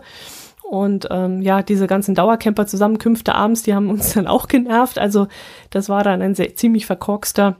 Und 0.69 1.07
ähm, 1.11 1.41
ja, 1.41 1.61
diese 1.61 1.87
ganzen 1.87 2.15
Dauercamper-Zusammenkünfte 2.15 3.35
abends, 3.35 3.63
die 3.63 3.75
haben 3.75 3.89
uns 3.89 4.13
dann 4.15 4.27
auch 4.27 4.47
genervt. 4.47 4.97
Also 4.97 5.27
das 5.69 5.89
war 5.89 6.03
dann 6.03 6.21
ein 6.21 6.35
sehr, 6.35 6.55
ziemlich 6.55 6.85
verkorkster 6.85 7.57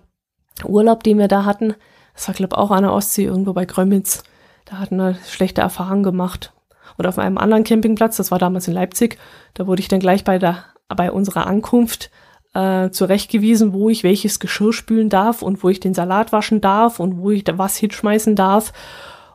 Urlaub, 0.64 1.04
den 1.04 1.18
wir 1.18 1.28
da 1.28 1.46
hatten. 1.46 1.76
Das 2.14 2.28
war, 2.28 2.36
glaube 2.36 2.58
auch 2.58 2.72
an 2.72 2.84
der 2.84 2.94
Ostsee, 2.94 3.26
irgendwo 3.26 3.54
bei 3.54 3.66
Grömitz. 3.66 4.24
Da 4.66 4.80
hatten 4.80 4.98
wir 4.98 5.16
schlechte 5.28 5.62
Erfahrungen 5.62 6.04
gemacht. 6.04 6.54
Und 6.98 7.06
auf 7.06 7.20
einem 7.20 7.38
anderen 7.38 7.64
Campingplatz, 7.64 8.18
das 8.18 8.32
war 8.32 8.40
damals 8.40 8.68
in 8.68 8.74
Leipzig, 8.74 9.18
da 9.54 9.68
wurde 9.68 9.82
ich 9.82 9.88
dann 9.88 10.00
gleich 10.00 10.24
bei, 10.24 10.40
der, 10.40 10.64
bei 10.88 11.12
unserer 11.12 11.46
Ankunft 11.46 12.10
äh, 12.54 12.90
zurechtgewiesen, 12.90 13.74
wo 13.74 13.90
ich 13.90 14.04
welches 14.04 14.40
Geschirr 14.40 14.74
spülen 14.74 15.10
darf 15.10 15.42
und 15.42 15.62
wo 15.62 15.70
ich 15.70 15.82
den 15.82 15.94
Salat 15.94 16.32
waschen 16.32 16.62
darf 16.62 17.00
und 17.00 17.18
wo 17.18 17.32
ich 17.32 17.44
da 17.44 17.58
was 17.58 17.76
hinschmeißen 17.76 18.36
darf. 18.36 18.72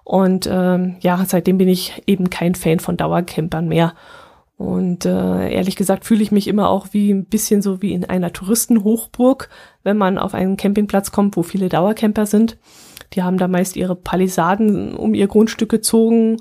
Und 0.05 0.49
ähm, 0.51 0.97
ja, 1.01 1.25
seitdem 1.27 1.59
bin 1.59 1.69
ich 1.69 2.03
eben 2.07 2.31
kein 2.31 2.55
Fan 2.55 2.81
von 2.81 2.97
Dauercampern 2.97 3.69
mehr. 3.69 3.95
Und 4.57 5.07
äh, 5.07 5.51
ehrlich 5.51 5.75
gesagt 5.75 6.05
fühle 6.05 6.23
ich 6.23 6.33
mich 6.33 6.47
immer 6.47 6.69
auch 6.69 6.89
wie 6.93 7.11
ein 7.11 7.25
bisschen 7.25 7.63
so 7.63 7.81
wie 7.81 7.95
in 7.95 8.05
einer 8.05 8.33
Touristenhochburg, 8.33 9.49
wenn 9.85 9.97
man 9.97 10.19
auf 10.19 10.35
einen 10.35 10.59
Campingplatz 10.59 11.13
kommt, 11.13 11.39
wo 11.39 11.43
viele 11.43 11.71
Dauercamper 11.71 12.27
sind. 12.27 12.59
Die 13.15 13.23
haben 13.23 13.39
da 13.39 13.49
meist 13.49 13.77
ihre 13.77 13.97
Palisaden 13.97 14.95
um 14.95 15.15
ihr 15.15 15.29
Grundstück 15.29 15.71
gezogen, 15.71 16.37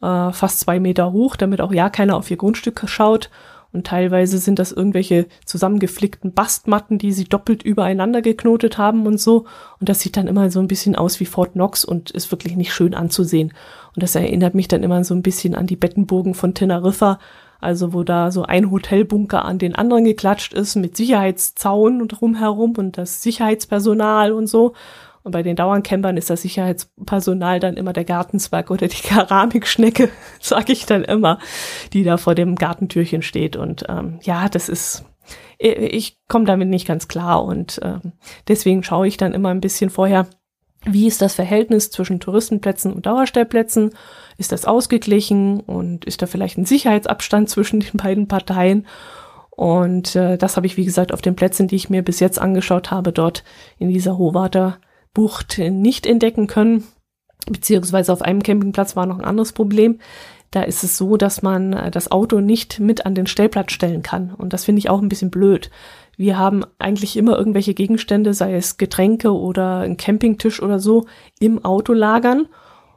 äh, 0.00 0.30
fast 0.32 0.60
zwei 0.60 0.78
Meter 0.78 1.12
hoch, 1.12 1.34
damit 1.34 1.60
auch 1.60 1.72
ja 1.72 1.90
keiner 1.90 2.16
auf 2.16 2.30
ihr 2.30 2.36
Grundstück 2.36 2.84
schaut. 2.86 3.28
Und 3.74 3.88
teilweise 3.88 4.38
sind 4.38 4.60
das 4.60 4.70
irgendwelche 4.70 5.26
zusammengeflickten 5.44 6.32
Bastmatten, 6.32 6.96
die 6.96 7.12
sie 7.12 7.24
doppelt 7.24 7.64
übereinander 7.64 8.22
geknotet 8.22 8.78
haben 8.78 9.04
und 9.06 9.20
so. 9.20 9.46
Und 9.80 9.88
das 9.88 9.98
sieht 10.00 10.16
dann 10.16 10.28
immer 10.28 10.48
so 10.50 10.60
ein 10.60 10.68
bisschen 10.68 10.94
aus 10.94 11.18
wie 11.18 11.26
Fort 11.26 11.52
Knox 11.52 11.84
und 11.84 12.12
ist 12.12 12.30
wirklich 12.30 12.56
nicht 12.56 12.72
schön 12.72 12.94
anzusehen. 12.94 13.52
Und 13.94 14.02
das 14.02 14.14
erinnert 14.14 14.54
mich 14.54 14.68
dann 14.68 14.84
immer 14.84 15.02
so 15.02 15.12
ein 15.14 15.22
bisschen 15.22 15.56
an 15.56 15.66
die 15.66 15.76
Bettenburgen 15.76 16.34
von 16.34 16.54
Teneriffa, 16.54 17.18
also 17.60 17.92
wo 17.92 18.04
da 18.04 18.30
so 18.30 18.44
ein 18.44 18.70
Hotelbunker 18.70 19.44
an 19.44 19.58
den 19.58 19.74
anderen 19.74 20.04
geklatscht 20.04 20.54
ist 20.54 20.76
mit 20.76 20.96
Sicherheitszaun 20.96 22.00
und 22.00 22.08
drumherum 22.08 22.74
und 22.76 22.96
das 22.96 23.22
Sicherheitspersonal 23.22 24.32
und 24.32 24.46
so. 24.46 24.74
Und 25.24 25.32
bei 25.32 25.42
den 25.42 25.56
Dauerncampern 25.56 26.18
ist 26.18 26.28
das 26.28 26.42
Sicherheitspersonal 26.42 27.58
dann 27.58 27.78
immer 27.78 27.94
der 27.94 28.04
Gartenzwerg 28.04 28.70
oder 28.70 28.88
die 28.88 28.96
Keramikschnecke, 29.02 30.10
sage 30.38 30.72
ich 30.72 30.84
dann 30.84 31.02
immer, 31.02 31.38
die 31.94 32.04
da 32.04 32.18
vor 32.18 32.34
dem 32.34 32.56
Gartentürchen 32.56 33.22
steht. 33.22 33.56
Und 33.56 33.86
ähm, 33.88 34.20
ja, 34.22 34.50
das 34.50 34.68
ist, 34.68 35.04
ich 35.58 36.18
komme 36.28 36.44
damit 36.44 36.68
nicht 36.68 36.86
ganz 36.86 37.08
klar 37.08 37.42
und 37.42 37.80
ähm, 37.82 38.12
deswegen 38.48 38.82
schaue 38.84 39.08
ich 39.08 39.16
dann 39.16 39.32
immer 39.32 39.48
ein 39.48 39.62
bisschen 39.62 39.88
vorher, 39.88 40.26
wie 40.84 41.06
ist 41.06 41.22
das 41.22 41.34
Verhältnis 41.34 41.90
zwischen 41.90 42.20
Touristenplätzen 42.20 42.92
und 42.92 43.06
Dauerstellplätzen? 43.06 43.94
Ist 44.36 44.52
das 44.52 44.66
ausgeglichen 44.66 45.60
und 45.60 46.04
ist 46.04 46.20
da 46.20 46.26
vielleicht 46.26 46.58
ein 46.58 46.66
Sicherheitsabstand 46.66 47.48
zwischen 47.48 47.80
den 47.80 47.96
beiden 47.96 48.28
Parteien? 48.28 48.86
Und 49.48 50.16
äh, 50.16 50.36
das 50.36 50.58
habe 50.58 50.66
ich, 50.66 50.76
wie 50.76 50.84
gesagt, 50.84 51.14
auf 51.14 51.22
den 51.22 51.36
Plätzen, 51.36 51.68
die 51.68 51.76
ich 51.76 51.88
mir 51.88 52.02
bis 52.02 52.20
jetzt 52.20 52.38
angeschaut 52.38 52.90
habe, 52.90 53.12
dort 53.12 53.44
in 53.78 53.88
dieser 53.88 54.18
Hohwarter 54.18 54.76
Bucht 55.14 55.58
nicht 55.58 56.06
entdecken 56.06 56.46
können. 56.46 56.84
Beziehungsweise 57.46 58.12
auf 58.12 58.22
einem 58.22 58.42
Campingplatz 58.42 58.96
war 58.96 59.06
noch 59.06 59.18
ein 59.18 59.24
anderes 59.24 59.52
Problem. 59.52 59.98
Da 60.50 60.62
ist 60.62 60.84
es 60.84 60.96
so, 60.96 61.16
dass 61.16 61.42
man 61.42 61.72
äh, 61.72 61.90
das 61.90 62.10
Auto 62.12 62.40
nicht 62.40 62.78
mit 62.78 63.06
an 63.06 63.14
den 63.14 63.26
Stellplatz 63.26 63.72
stellen 63.72 64.02
kann. 64.02 64.32
Und 64.32 64.52
das 64.52 64.64
finde 64.64 64.78
ich 64.78 64.88
auch 64.88 65.02
ein 65.02 65.08
bisschen 65.08 65.30
blöd. 65.30 65.70
Wir 66.16 66.38
haben 66.38 66.64
eigentlich 66.78 67.16
immer 67.16 67.36
irgendwelche 67.36 67.74
Gegenstände, 67.74 68.34
sei 68.34 68.54
es 68.54 68.76
Getränke 68.76 69.32
oder 69.32 69.80
ein 69.80 69.96
Campingtisch 69.96 70.62
oder 70.62 70.78
so, 70.78 71.06
im 71.40 71.64
Auto 71.64 71.92
lagern 71.92 72.46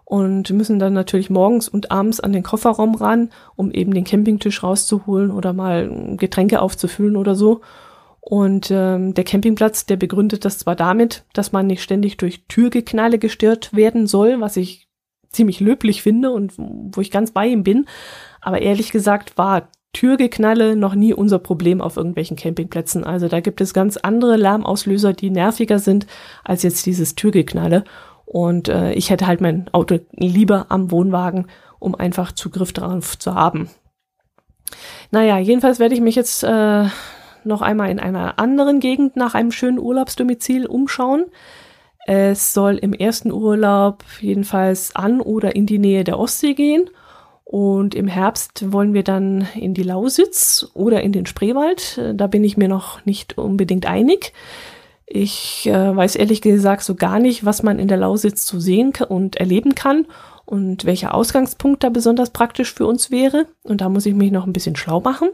und 0.06 0.52
müssen 0.52 0.80
dann 0.80 0.94
natürlich 0.94 1.30
morgens 1.30 1.68
und 1.68 1.92
abends 1.92 2.20
an 2.20 2.32
den 2.32 2.44
Kofferraum 2.44 2.96
ran, 2.96 3.30
um 3.56 3.72
eben 3.72 3.94
den 3.94 4.04
Campingtisch 4.04 4.64
rauszuholen 4.64 5.32
oder 5.32 5.52
mal 5.52 6.16
Getränke 6.16 6.62
aufzufüllen 6.62 7.18
oder 7.18 7.36
so. 7.36 7.62
Und 8.30 8.72
ähm, 8.72 9.14
der 9.14 9.24
Campingplatz, 9.24 9.86
der 9.86 9.96
begründet 9.96 10.44
das 10.44 10.58
zwar 10.58 10.76
damit, 10.76 11.24
dass 11.32 11.54
man 11.54 11.66
nicht 11.66 11.82
ständig 11.82 12.18
durch 12.18 12.44
Türgeknalle 12.50 13.20
gestört 13.20 13.74
werden 13.74 14.06
soll, 14.06 14.42
was 14.42 14.58
ich 14.58 14.90
ziemlich 15.30 15.62
löblich 15.62 16.02
finde 16.02 16.32
und 16.32 16.52
wo 16.58 17.00
ich 17.00 17.10
ganz 17.10 17.32
bei 17.32 17.48
ihm 17.48 17.64
bin. 17.64 17.86
Aber 18.42 18.62
ehrlich 18.62 18.92
gesagt 18.92 19.38
war 19.38 19.70
Türgeknalle 19.94 20.76
noch 20.76 20.94
nie 20.94 21.14
unser 21.14 21.40
Problem 21.40 21.80
auf 21.80 21.96
irgendwelchen 21.96 22.36
Campingplätzen. 22.36 23.06
Also 23.06 23.30
da 23.30 23.40
gibt 23.40 23.62
es 23.62 23.74
ganz 23.74 23.96
andere 23.96 24.36
Lärmauslöser, 24.36 25.14
die 25.14 25.30
nerviger 25.30 25.80
sind 25.80 26.06
als 26.44 26.64
jetzt 26.64 26.86
dieses 26.86 27.16
Türgeknalle. 27.16 27.86
Und 28.26 28.68
äh, 28.68 28.92
ich 28.92 29.10
hätte 29.10 29.26
halt 29.26 29.40
mein 29.40 29.70
Auto 29.72 30.00
lieber 30.12 30.66
am 30.68 30.92
Wohnwagen, 30.92 31.48
um 31.80 31.96
einfach 31.96 32.34
Zugriff 32.34 32.74
darauf 32.74 33.18
zu 33.18 33.36
haben. 33.36 33.70
Naja, 35.12 35.38
jedenfalls 35.38 35.80
werde 35.80 35.96
ich 35.96 36.02
mich 36.02 36.16
jetzt 36.16 36.44
äh, 36.44 36.88
noch 37.44 37.62
einmal 37.62 37.90
in 37.90 38.00
einer 38.00 38.40
anderen 38.40 38.80
Gegend 38.80 39.16
nach 39.16 39.36
einem 39.36 39.52
schönen 39.52 39.80
Urlaubsdomizil 39.80 40.66
umschauen. 40.66 41.26
Es 42.06 42.54
soll 42.54 42.78
im 42.78 42.94
ersten 42.94 43.32
Urlaub 43.32 44.04
jedenfalls 44.22 44.96
an 44.96 45.20
oder 45.20 45.56
in 45.56 45.66
die 45.66 45.80
Nähe 45.80 46.04
der 46.04 46.18
Ostsee 46.18 46.54
gehen. 46.54 46.90
Und 47.44 47.96
im 47.96 48.08
Herbst 48.08 48.72
wollen 48.72 48.94
wir 48.94 49.04
dann 49.04 49.48
in 49.56 49.74
die 49.74 49.84
Lausitz 49.84 50.70
oder 50.74 51.02
in 51.02 51.14
den 51.14 51.26
Spreewald. 51.26 52.00
Da 52.14 52.28
bin 52.28 52.44
ich 52.44 52.58
mir 52.58 52.68
noch 52.68 53.06
nicht 53.06 53.38
unbedingt 53.38 53.86
einig. 53.86 54.34
Ich 55.06 55.66
äh, 55.68 55.96
weiß 55.96 56.18
ehrlich 56.18 56.42
gesagt 56.42 56.84
so 56.84 56.96
gar 56.96 57.20
nicht, 57.20 57.46
was 57.46 57.64
man 57.64 57.80
in 57.80 57.88
der 57.88 57.98
Lausitz 57.98 58.46
zu 58.46 58.60
sehen 58.60 58.92
und 59.08 59.38
erleben 59.38 59.74
kann 59.74 60.06
und 60.46 60.84
welcher 60.84 61.14
Ausgangspunkt 61.14 61.84
da 61.84 61.90
besonders 61.90 62.32
praktisch 62.32 62.74
für 62.74 62.86
uns 62.86 63.12
wäre. 63.12 63.46
Und 63.64 63.80
da 63.80 63.88
muss 63.88 64.06
ich 64.06 64.14
mich 64.14 64.32
noch 64.32 64.46
ein 64.46 64.52
bisschen 64.52 64.76
schlau 64.76 65.00
machen. 65.00 65.30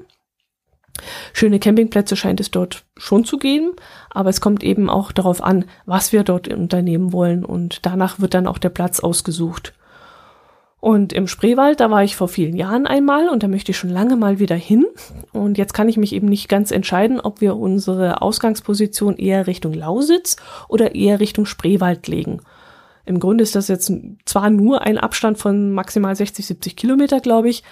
Schöne 1.34 1.60
Campingplätze 1.60 2.16
scheint 2.16 2.40
es 2.40 2.52
dort 2.52 2.86
schon 2.98 3.26
zu 3.26 3.38
geben, 3.38 3.72
aber 4.10 4.30
es 4.30 4.42
kommt 4.42 4.64
eben 4.64 4.90
auch 4.90 5.12
darauf 5.12 5.44
an, 5.44 5.66
was 5.86 6.12
wir 6.12 6.24
dort 6.24 6.48
unternehmen 6.48 7.12
wollen 7.14 7.44
und 7.44 7.86
danach 7.86 8.20
wird 8.20 8.34
dann 8.34 8.48
auch 8.48 8.58
der 8.58 8.70
Platz 8.70 9.00
ausgesucht. 9.00 9.74
Und 10.84 11.14
im 11.14 11.30
Spreewald, 11.30 11.80
da 11.80 11.90
war 11.90 12.04
ich 12.04 12.18
vor 12.18 12.28
vielen 12.28 12.58
Jahren 12.58 12.86
einmal 12.86 13.30
und 13.30 13.42
da 13.42 13.48
möchte 13.48 13.72
ich 13.72 13.78
schon 13.78 13.90
lange 13.90 14.18
mal 14.18 14.40
wieder 14.40 14.58
hin. 14.58 14.86
Und 15.32 15.58
jetzt 15.58 15.74
kann 15.74 15.88
ich 15.88 15.96
mich 15.96 16.12
eben 16.12 16.28
nicht 16.28 16.50
ganz 16.50 16.72
entscheiden, 16.72 17.22
ob 17.22 17.40
wir 17.40 17.56
unsere 17.56 18.22
Ausgangsposition 18.22 19.16
eher 19.16 19.48
Richtung 19.48 19.74
Lausitz 19.74 20.36
oder 20.68 20.94
eher 20.94 21.22
Richtung 21.22 21.46
Spreewald 21.46 22.10
legen. 22.10 22.42
Im 23.06 23.22
Grunde 23.22 23.44
ist 23.44 23.56
das 23.56 23.70
jetzt 23.70 23.94
zwar 24.26 24.50
nur 24.50 24.82
ein 24.82 24.98
Abstand 24.98 25.38
von 25.38 25.72
maximal 25.72 26.18
60, 26.18 26.46
70 26.46 26.76
Kilometer, 26.76 27.22
glaube 27.22 27.48
ich, 27.48 27.64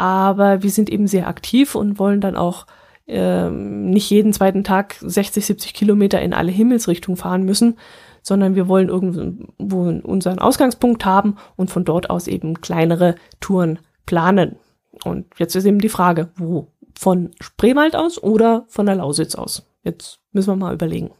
aber 0.00 0.62
wir 0.62 0.70
sind 0.70 0.88
eben 0.88 1.06
sehr 1.06 1.28
aktiv 1.28 1.74
und 1.74 1.98
wollen 1.98 2.22
dann 2.22 2.34
auch 2.34 2.64
ähm, 3.06 3.90
nicht 3.90 4.08
jeden 4.08 4.32
zweiten 4.32 4.64
Tag 4.64 4.96
60, 4.98 5.44
70 5.44 5.74
Kilometer 5.74 6.22
in 6.22 6.32
alle 6.32 6.50
Himmelsrichtungen 6.50 7.18
fahren 7.18 7.42
müssen, 7.42 7.76
sondern 8.22 8.54
wir 8.54 8.66
wollen 8.66 8.88
irgendwo 8.88 9.80
unseren 10.08 10.38
Ausgangspunkt 10.38 11.04
haben 11.04 11.36
und 11.56 11.70
von 11.70 11.84
dort 11.84 12.08
aus 12.08 12.28
eben 12.28 12.62
kleinere 12.62 13.14
Touren 13.40 13.78
planen. 14.06 14.56
Und 15.04 15.26
jetzt 15.36 15.54
ist 15.54 15.66
eben 15.66 15.80
die 15.80 15.90
Frage, 15.90 16.30
wo? 16.36 16.68
Von 16.98 17.32
Spreewald 17.38 17.94
aus 17.94 18.22
oder 18.22 18.64
von 18.68 18.86
der 18.86 18.94
Lausitz 18.94 19.34
aus? 19.34 19.66
Jetzt 19.82 20.20
müssen 20.32 20.48
wir 20.48 20.56
mal 20.56 20.72
überlegen. 20.72 21.10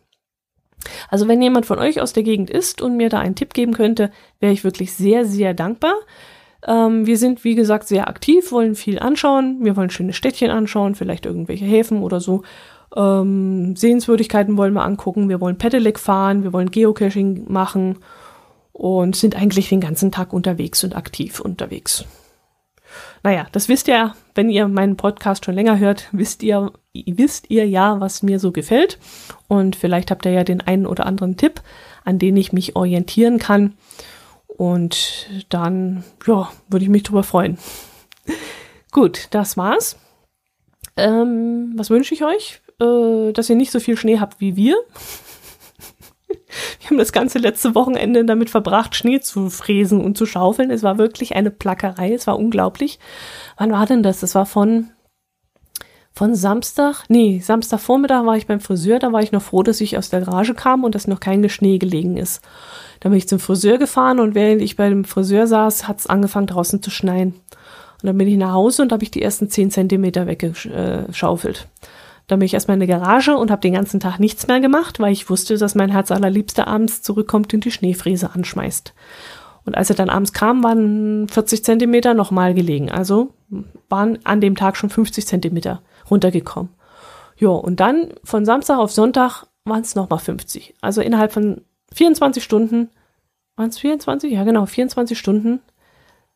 Also 1.11 1.29
wenn 1.29 1.43
jemand 1.43 1.67
von 1.67 1.79
euch 1.79 2.01
aus 2.01 2.15
der 2.15 2.23
Gegend 2.23 2.49
ist 2.49 2.81
und 2.81 2.97
mir 2.97 3.11
da 3.11 3.19
einen 3.19 3.35
Tipp 3.35 3.53
geben 3.53 3.75
könnte, 3.75 4.11
wäre 4.39 4.55
ich 4.55 4.65
wirklich 4.65 4.95
sehr, 4.95 5.27
sehr 5.27 5.53
dankbar. 5.53 5.95
Ähm, 6.67 7.07
wir 7.07 7.17
sind, 7.17 7.45
wie 7.45 7.55
gesagt, 7.55 7.89
sehr 7.89 8.09
aktiv, 8.09 8.53
wollen 8.53 8.75
viel 8.75 8.99
anschauen. 8.99 9.59
Wir 9.63 9.77
wollen 9.77 9.91
schöne 9.91 10.13
Städtchen 10.13 10.51
anschauen, 10.51 10.95
vielleicht 10.95 11.27
irgendwelche 11.27 11.65
Häfen 11.65 12.03
oder 12.03 12.21
so. 12.21 12.43
Ähm, 12.97 13.77
Sehenswürdigkeiten 13.77 14.57
wollen 14.57 14.75
wir 14.75 14.85
angucken, 14.85 15.29
wir 15.29 15.41
wollen 15.41 15.59
Pedelec 15.59 15.99
fahren, 15.99 16.43
wir 16.43 16.53
wollen 16.53 16.71
Geocaching 16.71 17.45
machen 17.49 17.99
und 18.73 19.15
sind 19.15 19.37
eigentlich 19.37 19.69
den 19.69 19.81
ganzen 19.81 20.11
Tag 20.11 20.33
unterwegs 20.33 20.83
und 20.83 20.97
aktiv 20.97 21.41
unterwegs. 21.41 22.05
Naja, 23.23 23.47
das 23.53 23.69
wisst 23.69 23.87
ihr, 23.89 24.15
wenn 24.35 24.51
ihr 24.51 24.67
meinen 24.67 24.97
Podcast 24.97 25.45
schon 25.45 25.55
länger 25.55 25.79
hört, 25.79 26.09
wisst 26.13 26.43
ihr, 26.43 26.73
wisst 26.95 27.51
ihr 27.51 27.69
ja, 27.69 28.01
was 28.01 28.23
mir 28.23 28.41
so 28.41 28.51
gefällt. 28.51 28.99
Und 29.47 29.77
vielleicht 29.77 30.11
habt 30.11 30.25
ihr 30.27 30.33
ja 30.33 30.45
den 30.45 30.61
einen 30.61 30.87
oder 30.87 31.07
anderen 31.07 31.37
Tipp, 31.37 31.61
an 32.05 32.19
den 32.19 32.37
ich 32.37 32.53
mich 32.53 32.77
orientieren 32.77 33.39
kann. 33.39 33.75
Und 34.61 35.27
dann, 35.49 36.05
ja, 36.27 36.51
würde 36.69 36.85
ich 36.85 36.91
mich 36.91 37.03
drüber 37.03 37.23
freuen. 37.23 37.57
Gut, 38.93 39.29
das 39.31 39.57
war's. 39.57 39.97
Ähm, 40.97 41.73
was 41.77 41.89
wünsche 41.89 42.13
ich 42.13 42.25
euch? 42.25 42.61
äh, 42.81 43.33
dass 43.33 43.51
ihr 43.51 43.57
nicht 43.57 43.71
so 43.71 43.81
viel 43.81 43.97
Schnee 43.97 44.19
habt 44.19 44.41
wie 44.41 44.57
wir. 44.57 44.77
Wir 46.81 46.91
haben 46.91 46.99
das 46.99 47.13
ganze 47.13 47.39
letzte 47.39 47.75
Wochenende 47.75 48.25
damit 48.25 48.51
verbracht, 48.51 48.97
Schnee 48.97 49.21
zu 49.21 49.51
fräsen 49.51 50.01
und 50.01 50.19
zu 50.19 50.27
schaufeln. 50.27 50.71
Es 50.71 50.83
war 50.83 50.99
wirklich 50.99 51.37
eine 51.37 51.51
Plackerei. 51.51 52.13
Es 52.13 52.27
war 52.27 52.39
unglaublich. 52.39 52.99
Wann 53.57 53.71
war 53.71 53.87
denn 53.87 54.03
das? 54.03 54.21
Das 54.21 54.35
war 54.35 54.47
von, 54.47 54.91
von 56.21 56.35
Samstag, 56.35 57.05
nee, 57.09 57.41
Samstagvormittag 57.43 58.27
war 58.27 58.37
ich 58.37 58.47
beim 58.47 58.61
Friseur. 58.61 58.99
Da 58.99 59.11
war 59.11 59.23
ich 59.23 59.33
noch 59.33 59.41
froh, 59.41 59.63
dass 59.63 59.81
ich 59.81 59.97
aus 59.97 60.11
der 60.11 60.21
Garage 60.21 60.53
kam 60.53 60.85
und 60.85 60.95
dass 60.95 61.09
noch 61.09 61.19
kein 61.19 61.49
Schnee 61.49 61.79
gelegen 61.79 62.19
ist. 62.19 62.43
Da 63.01 63.09
bin 63.09 63.17
ich 63.17 63.27
zum 63.27 63.39
Friseur 63.39 63.79
gefahren 63.79 64.21
und 64.21 64.35
während 64.35 64.61
ich 64.61 64.77
bei 64.77 64.91
dem 64.91 65.05
Friseur 65.05 65.47
saß, 65.47 65.89
hat 65.89 65.99
es 65.99 66.07
angefangen 66.07 66.47
draußen 66.47 66.83
zu 66.83 66.91
schneien. 66.91 67.29
Und 68.03 68.07
dann 68.07 68.19
bin 68.19 68.29
ich 68.29 68.37
nach 68.37 68.53
Hause 68.53 68.83
und 68.83 68.93
habe 68.93 69.03
ich 69.03 69.11
die 69.11 69.23
ersten 69.23 69.49
zehn 69.49 69.71
Zentimeter 69.71 70.27
weggeschaufelt. 70.27 71.69
Dann 72.27 72.39
bin 72.39 72.45
ich 72.45 72.53
erstmal 72.53 72.75
in 72.75 72.87
der 72.87 72.99
Garage 72.99 73.35
und 73.35 73.51
habe 73.51 73.63
den 73.63 73.73
ganzen 73.73 73.99
Tag 73.99 74.21
nichts 74.21 74.47
mehr 74.47 74.61
gemacht, 74.61 75.01
weil 75.01 75.15
ich 75.15 75.31
wusste, 75.31 75.57
dass 75.57 75.75
mein 75.75 75.91
Herz 75.91 76.11
allerliebster 76.11 76.69
abends 76.69 77.01
zurückkommt 77.01 77.55
und 77.55 77.65
die 77.65 77.71
Schneefräse 77.71 78.35
anschmeißt. 78.35 78.93
Und 79.65 79.75
als 79.75 79.89
er 79.89 79.97
dann 79.97 80.11
abends 80.11 80.35
kam, 80.35 80.63
waren 80.63 81.29
40 81.31 81.65
Zentimeter 81.65 82.13
nochmal 82.13 82.53
gelegen. 82.53 82.91
Also 82.91 83.33
waren 83.89 84.19
an 84.25 84.43
dem 84.43 84.55
Tag 84.55 84.77
schon 84.77 84.91
50 84.91 85.27
Zentimeter 85.27 85.81
runtergekommen. 86.11 86.73
Ja, 87.37 87.49
und 87.49 87.81
dann 87.81 88.13
von 88.25 88.45
Samstag 88.45 88.79
auf 88.79 88.93
Sonntag 88.93 89.47
waren 89.65 89.83
es 89.83 89.95
nochmal 89.95 90.19
50. 90.19 90.75
Also 90.81 91.01
innerhalb 91.01 91.33
von 91.33 91.63
24 91.93 92.43
Stunden, 92.43 92.91
waren 93.57 93.71
es 93.71 93.79
24? 93.79 94.33
Ja, 94.33 94.45
genau, 94.45 94.67
24 94.67 95.19
Stunden 95.19 95.61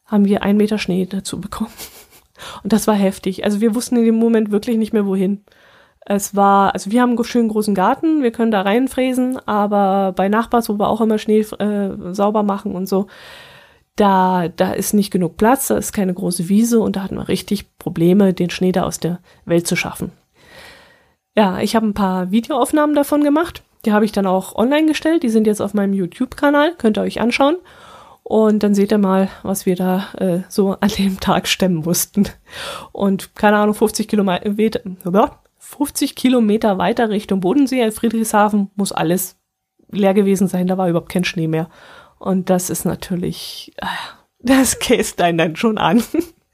haben 0.05 0.27
wir 0.27 0.43
einen 0.43 0.59
Meter 0.59 0.79
Schnee 0.79 1.07
dazu 1.07 1.41
bekommen. 1.41 1.71
Und 2.63 2.73
das 2.73 2.87
war 2.87 2.95
heftig. 2.95 3.45
Also 3.45 3.61
wir 3.61 3.75
wussten 3.75 3.97
in 3.97 4.05
dem 4.05 4.17
Moment 4.17 4.51
wirklich 4.51 4.77
nicht 4.77 4.93
mehr 4.93 5.07
wohin. 5.07 5.45
Es 6.07 6.37
war, 6.37 6.75
also 6.75 6.91
wir 6.91 7.01
haben 7.01 7.11
einen 7.11 7.25
schönen 7.25 7.49
großen 7.49 7.75
Garten, 7.75 8.23
wir 8.23 8.31
können 8.31 8.51
da 8.51 8.61
reinfräsen, 8.61 9.39
aber 9.47 10.13
bei 10.13 10.29
Nachbars, 10.29 10.69
wo 10.69 10.79
wir 10.79 10.89
auch 10.89 11.01
immer 11.01 11.17
Schnee 11.17 11.41
äh, 11.41 12.13
sauber 12.13 12.43
machen 12.43 12.75
und 12.75 12.87
so, 12.87 13.07
da, 13.97 14.49
da 14.49 14.73
ist 14.73 14.93
nicht 14.93 15.11
genug 15.11 15.37
Platz, 15.37 15.69
da 15.69 15.77
ist 15.77 15.93
keine 15.93 16.15
große 16.15 16.49
Wiese 16.49 16.81
und 16.81 16.97
da 16.97 17.03
hatten 17.03 17.17
wir 17.17 17.29
richtig 17.29 17.79
Probleme, 17.79 18.33
den 18.33 18.51
Schnee 18.51 18.73
da 18.73 18.83
aus 18.83 18.99
der 18.99 19.21
Welt 19.45 19.67
zu 19.67 19.77
schaffen. 19.77 20.13
Ja, 21.37 21.61
ich 21.61 21.75
habe 21.77 21.87
ein 21.87 21.95
paar 21.95 22.31
Videoaufnahmen 22.31 22.95
davon 22.95 23.23
gemacht. 23.25 23.63
Die 23.85 23.93
habe 23.93 24.05
ich 24.05 24.13
dann 24.13 24.27
auch 24.27 24.55
online 24.55 24.87
gestellt. 24.87 25.23
Die 25.23 25.29
sind 25.29 25.47
jetzt 25.47 25.61
auf 25.61 25.75
meinem 25.75 25.93
YouTube-Kanal. 25.93 26.75
Könnt 26.77 26.97
ihr 26.97 27.03
euch 27.03 27.21
anschauen. 27.21 27.57
Und 28.23 28.63
dann 28.63 28.75
seht 28.75 28.93
ihr 28.93 28.99
mal, 28.99 29.29
was 29.43 29.67
wir 29.67 29.77
da 29.77 30.07
äh, 30.17 30.41
so 30.49 30.73
an 30.81 30.89
dem 30.97 31.21
Tag 31.21 31.47
stemmen 31.47 31.83
mussten. 31.85 32.29
Und 32.93 33.35
keine 33.35 33.59
Ahnung, 33.59 33.75
50 33.75 34.09
Kilometer, 34.09 34.51
50 35.59 36.15
Kilometer 36.15 36.79
weiter 36.79 37.11
Richtung 37.11 37.41
Bodensee, 37.41 37.91
Friedrichshafen, 37.91 38.71
muss 38.77 38.93
alles 38.93 39.37
leer 39.91 40.15
gewesen 40.15 40.49
sein, 40.49 40.67
da 40.67 40.79
war 40.79 40.89
überhaupt 40.89 41.11
kein 41.11 41.25
Schnee 41.25 41.49
mehr. 41.49 41.69
Und 42.25 42.49
das 42.49 42.71
ist 42.71 42.87
natürlich, 42.87 43.75
äh, 43.77 43.87
das 44.39 44.79
käst 44.79 45.21
einen 45.21 45.37
dann 45.37 45.57
schon 45.57 45.77
an. 45.77 46.03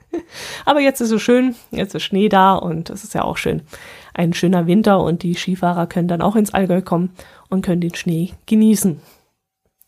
Aber 0.65 0.81
jetzt 0.81 1.01
ist 1.01 1.13
es 1.13 1.23
schön, 1.23 1.55
jetzt 1.71 1.95
ist 1.95 2.03
Schnee 2.03 2.29
da 2.29 2.57
und 2.57 2.91
es 2.91 3.05
ist 3.05 3.15
ja 3.15 3.23
auch 3.23 3.37
schön. 3.37 3.63
Ein 4.13 4.33
schöner 4.33 4.67
Winter 4.67 5.01
und 5.01 5.23
die 5.23 5.37
Skifahrer 5.37 5.87
können 5.87 6.09
dann 6.09 6.23
auch 6.23 6.35
ins 6.35 6.53
Allgäu 6.53 6.83
kommen 6.83 7.11
und 7.49 7.65
können 7.65 7.81
den 7.81 7.95
Schnee 7.95 8.33
genießen. 8.47 9.01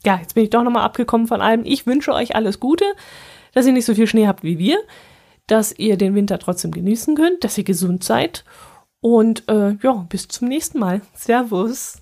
Ja, 0.04 0.18
jetzt 0.18 0.36
bin 0.36 0.44
ich 0.44 0.50
doch 0.50 0.62
nochmal 0.62 0.84
abgekommen 0.84 1.26
von 1.26 1.40
allem. 1.40 1.62
Ich 1.64 1.84
wünsche 1.84 2.12
euch 2.12 2.36
alles 2.36 2.60
Gute, 2.60 2.84
dass 3.52 3.66
ihr 3.66 3.72
nicht 3.72 3.84
so 3.84 3.96
viel 3.96 4.06
Schnee 4.06 4.28
habt 4.28 4.44
wie 4.44 4.60
wir, 4.60 4.78
dass 5.48 5.76
ihr 5.76 5.96
den 5.96 6.14
Winter 6.14 6.38
trotzdem 6.38 6.70
genießen 6.70 7.16
könnt, 7.16 7.42
dass 7.42 7.58
ihr 7.58 7.64
gesund 7.64 8.04
seid 8.04 8.44
und 9.00 9.48
äh, 9.48 9.72
ja, 9.82 10.06
bis 10.08 10.28
zum 10.28 10.46
nächsten 10.46 10.78
Mal. 10.78 11.00
Servus. 11.14 11.98